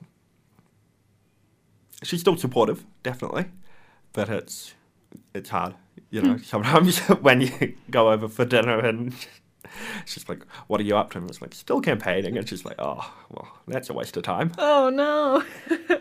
she's 2.02 2.20
still 2.20 2.36
supportive, 2.36 2.84
definitely, 3.02 3.46
but 4.12 4.28
it's 4.28 4.74
it's 5.34 5.50
hard. 5.50 5.74
You 6.10 6.22
know, 6.22 6.36
sometimes 6.38 6.98
when 7.20 7.40
you 7.40 7.74
go 7.90 8.10
over 8.12 8.28
for 8.28 8.44
dinner 8.44 8.78
and 8.78 9.14
she's 10.04 10.28
like, 10.28 10.44
"What 10.66 10.80
are 10.80 10.84
you 10.84 10.96
up 10.96 11.10
to?" 11.12 11.18
and 11.18 11.28
it's 11.28 11.40
like, 11.40 11.54
"Still 11.54 11.80
campaigning," 11.80 12.36
and 12.36 12.48
she's 12.48 12.64
like, 12.64 12.76
"Oh, 12.78 13.12
well, 13.30 13.48
that's 13.66 13.90
a 13.90 13.92
waste 13.92 14.16
of 14.16 14.22
time." 14.22 14.52
Oh 14.58 14.90
no. 14.90 15.42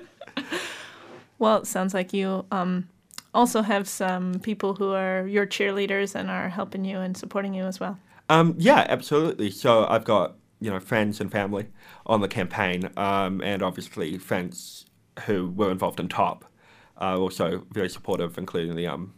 well, 1.40 1.58
it 1.58 1.68
sounds 1.68 1.94
like 1.94 2.14
you 2.14 2.46
um, 2.52 2.88
also 3.34 3.62
have 3.62 3.88
some 3.88 4.40
people 4.40 4.76
who 4.76 4.94
are 4.94 5.28
your 5.28 5.46
cheerleaders 5.46 6.16
and 6.16 6.30
are 6.30 6.50
helping 6.50 6.84
you 6.86 7.00
and 7.00 7.16
supporting 7.16 7.54
you 7.54 7.64
as 7.66 7.80
well. 7.80 7.98
Um, 8.30 8.56
yeah, 8.58 8.86
absolutely. 8.90 9.52
So 9.52 9.86
I've 9.88 10.04
got 10.04 10.36
you 10.60 10.70
know 10.72 10.80
friends 10.80 11.22
and 11.22 11.32
family 11.32 11.68
on 12.06 12.22
the 12.22 12.28
campaign, 12.28 12.90
um, 12.98 13.42
and 13.42 13.62
obviously 13.62 14.18
friends 14.18 14.86
who 15.26 15.50
were 15.50 15.72
involved 15.72 16.00
in 16.00 16.10
TOP 16.10 16.46
are 16.98 17.18
also 17.18 17.66
very 17.72 17.90
supportive, 17.90 18.38
including 18.38 18.76
the 18.76 18.88
um, 18.88 19.14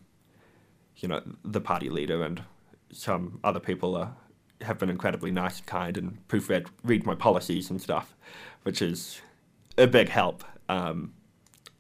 you 0.98 1.08
know 1.08 1.22
the 1.44 1.62
party 1.62 1.90
leader 1.90 2.24
and 2.24 2.44
some 2.92 3.40
other 3.44 3.60
people 3.60 3.96
are, 3.96 4.16
have 4.68 4.78
been 4.78 4.90
incredibly 4.90 5.32
nice 5.32 5.58
and 5.58 5.66
kind 5.66 5.98
and 5.98 6.28
proofread 6.28 6.68
read 6.84 7.06
my 7.06 7.16
policies 7.16 7.70
and 7.70 7.82
stuff, 7.82 8.16
which 8.64 8.82
is 8.82 9.22
a 9.78 9.88
big 9.88 10.10
help. 10.10 10.44
Um, 10.70 11.14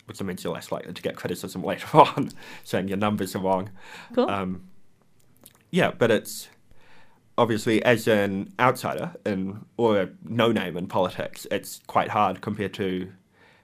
which 0.05 0.21
means 0.21 0.41
you're 0.43 0.53
less 0.53 0.71
likely 0.71 0.93
to 0.93 1.01
get 1.01 1.17
criticism 1.17 1.63
later 1.65 1.97
on, 1.97 2.31
saying 2.63 2.87
your 2.87 2.97
numbers 2.97 3.35
are 3.35 3.39
wrong. 3.39 3.69
Cool. 4.13 4.29
Um, 4.29 4.69
yeah, 5.69 5.91
but 5.91 6.11
it's 6.11 6.47
obviously 7.37 7.83
as 7.83 8.07
an 8.07 8.53
outsider 8.59 9.13
in 9.25 9.65
or 9.77 10.01
a 10.01 10.09
no 10.23 10.51
name 10.51 10.77
in 10.77 10.87
politics, 10.87 11.45
it's 11.51 11.81
quite 11.87 12.09
hard 12.09 12.41
compared 12.41 12.73
to 12.75 13.11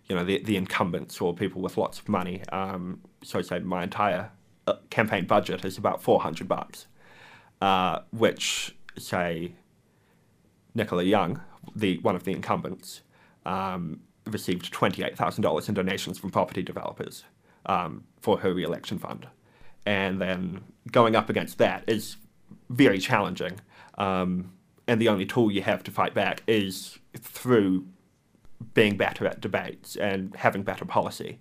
you 0.09 0.15
know 0.15 0.23
the 0.23 0.43
the 0.43 0.57
incumbents 0.57 1.19
or 1.21 1.33
people 1.33 1.61
with 1.61 1.77
lots 1.77 1.99
of 1.99 2.09
money. 2.09 2.43
Um, 2.51 3.01
so 3.23 3.41
say 3.41 3.59
my 3.59 3.83
entire 3.83 4.31
uh, 4.67 4.75
campaign 4.89 5.25
budget 5.25 5.65
is 5.65 5.77
about 5.77 6.03
400 6.03 6.47
bucks, 6.47 6.87
uh, 7.61 7.99
which 8.11 8.75
say 8.97 9.53
Nicola 10.75 11.03
Young, 11.03 11.41
the 11.75 11.97
one 11.99 12.15
of 12.15 12.23
the 12.23 12.31
incumbents, 12.31 13.01
um, 13.45 14.01
received 14.25 14.73
$28,000 14.73 15.67
in 15.67 15.73
donations 15.73 16.17
from 16.17 16.31
property 16.31 16.61
developers 16.61 17.23
um, 17.65 18.03
for 18.21 18.39
her 18.39 18.53
re-election 18.53 18.97
fund. 18.97 19.27
And 19.85 20.21
then 20.21 20.63
going 20.91 21.15
up 21.15 21.29
against 21.29 21.57
that 21.57 21.83
is 21.87 22.17
very 22.69 22.99
challenging. 22.99 23.59
Um, 23.97 24.53
and 24.87 25.01
the 25.01 25.09
only 25.09 25.25
tool 25.25 25.51
you 25.51 25.61
have 25.61 25.83
to 25.83 25.91
fight 25.91 26.13
back 26.13 26.41
is 26.47 26.99
through 27.17 27.85
being 28.73 28.97
better 28.97 29.25
at 29.27 29.41
debates 29.41 29.95
and 29.95 30.35
having 30.35 30.63
better 30.63 30.85
policy. 30.85 31.39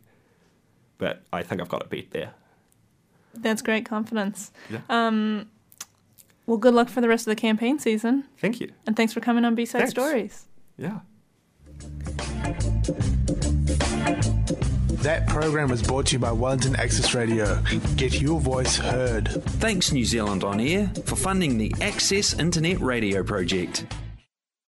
But 0.99 1.23
I 1.33 1.43
think 1.43 1.61
I've 1.61 1.69
got 1.69 1.83
it 1.83 1.91
beat 1.91 2.11
there. 2.11 2.35
That's 3.35 3.63
great 3.63 3.87
confidence. 3.87 4.53
Yeah. 4.71 4.81
Well, 6.47 6.57
good 6.57 6.75
luck 6.75 6.89
for 6.89 7.01
the 7.01 7.09
rest 7.09 7.27
of 7.27 7.31
the 7.31 7.41
campaign 7.41 7.79
season. 7.79 8.25
Thank 8.39 8.61
you. 8.61 8.73
And 8.87 8.97
thanks 8.97 9.13
for 9.13 9.21
coming 9.21 9.45
on 9.45 9.55
B-Side 9.55 9.79
Thanks. 9.79 9.93
Stories. 9.93 10.47
Yeah. 10.77 11.01
That 15.03 15.27
program 15.27 15.69
was 15.69 15.83
brought 15.83 16.07
to 16.07 16.13
you 16.15 16.19
by 16.19 16.33
Wellington 16.33 16.77
Access 16.77 17.15
Radio. 17.15 17.61
Get 17.97 18.21
your 18.21 18.41
voice 18.41 18.77
heard. 18.77 19.29
Thanks, 19.29 19.91
New 19.93 20.05
Zealand 20.05 20.45
On 20.45 20.61
Air, 20.61 20.93
for 21.07 21.17
funding 21.17 21.59
the 21.59 21.75
Access 21.81 22.39
Internet 22.39 22.81
Radio 22.81 23.23
project. 23.25 23.85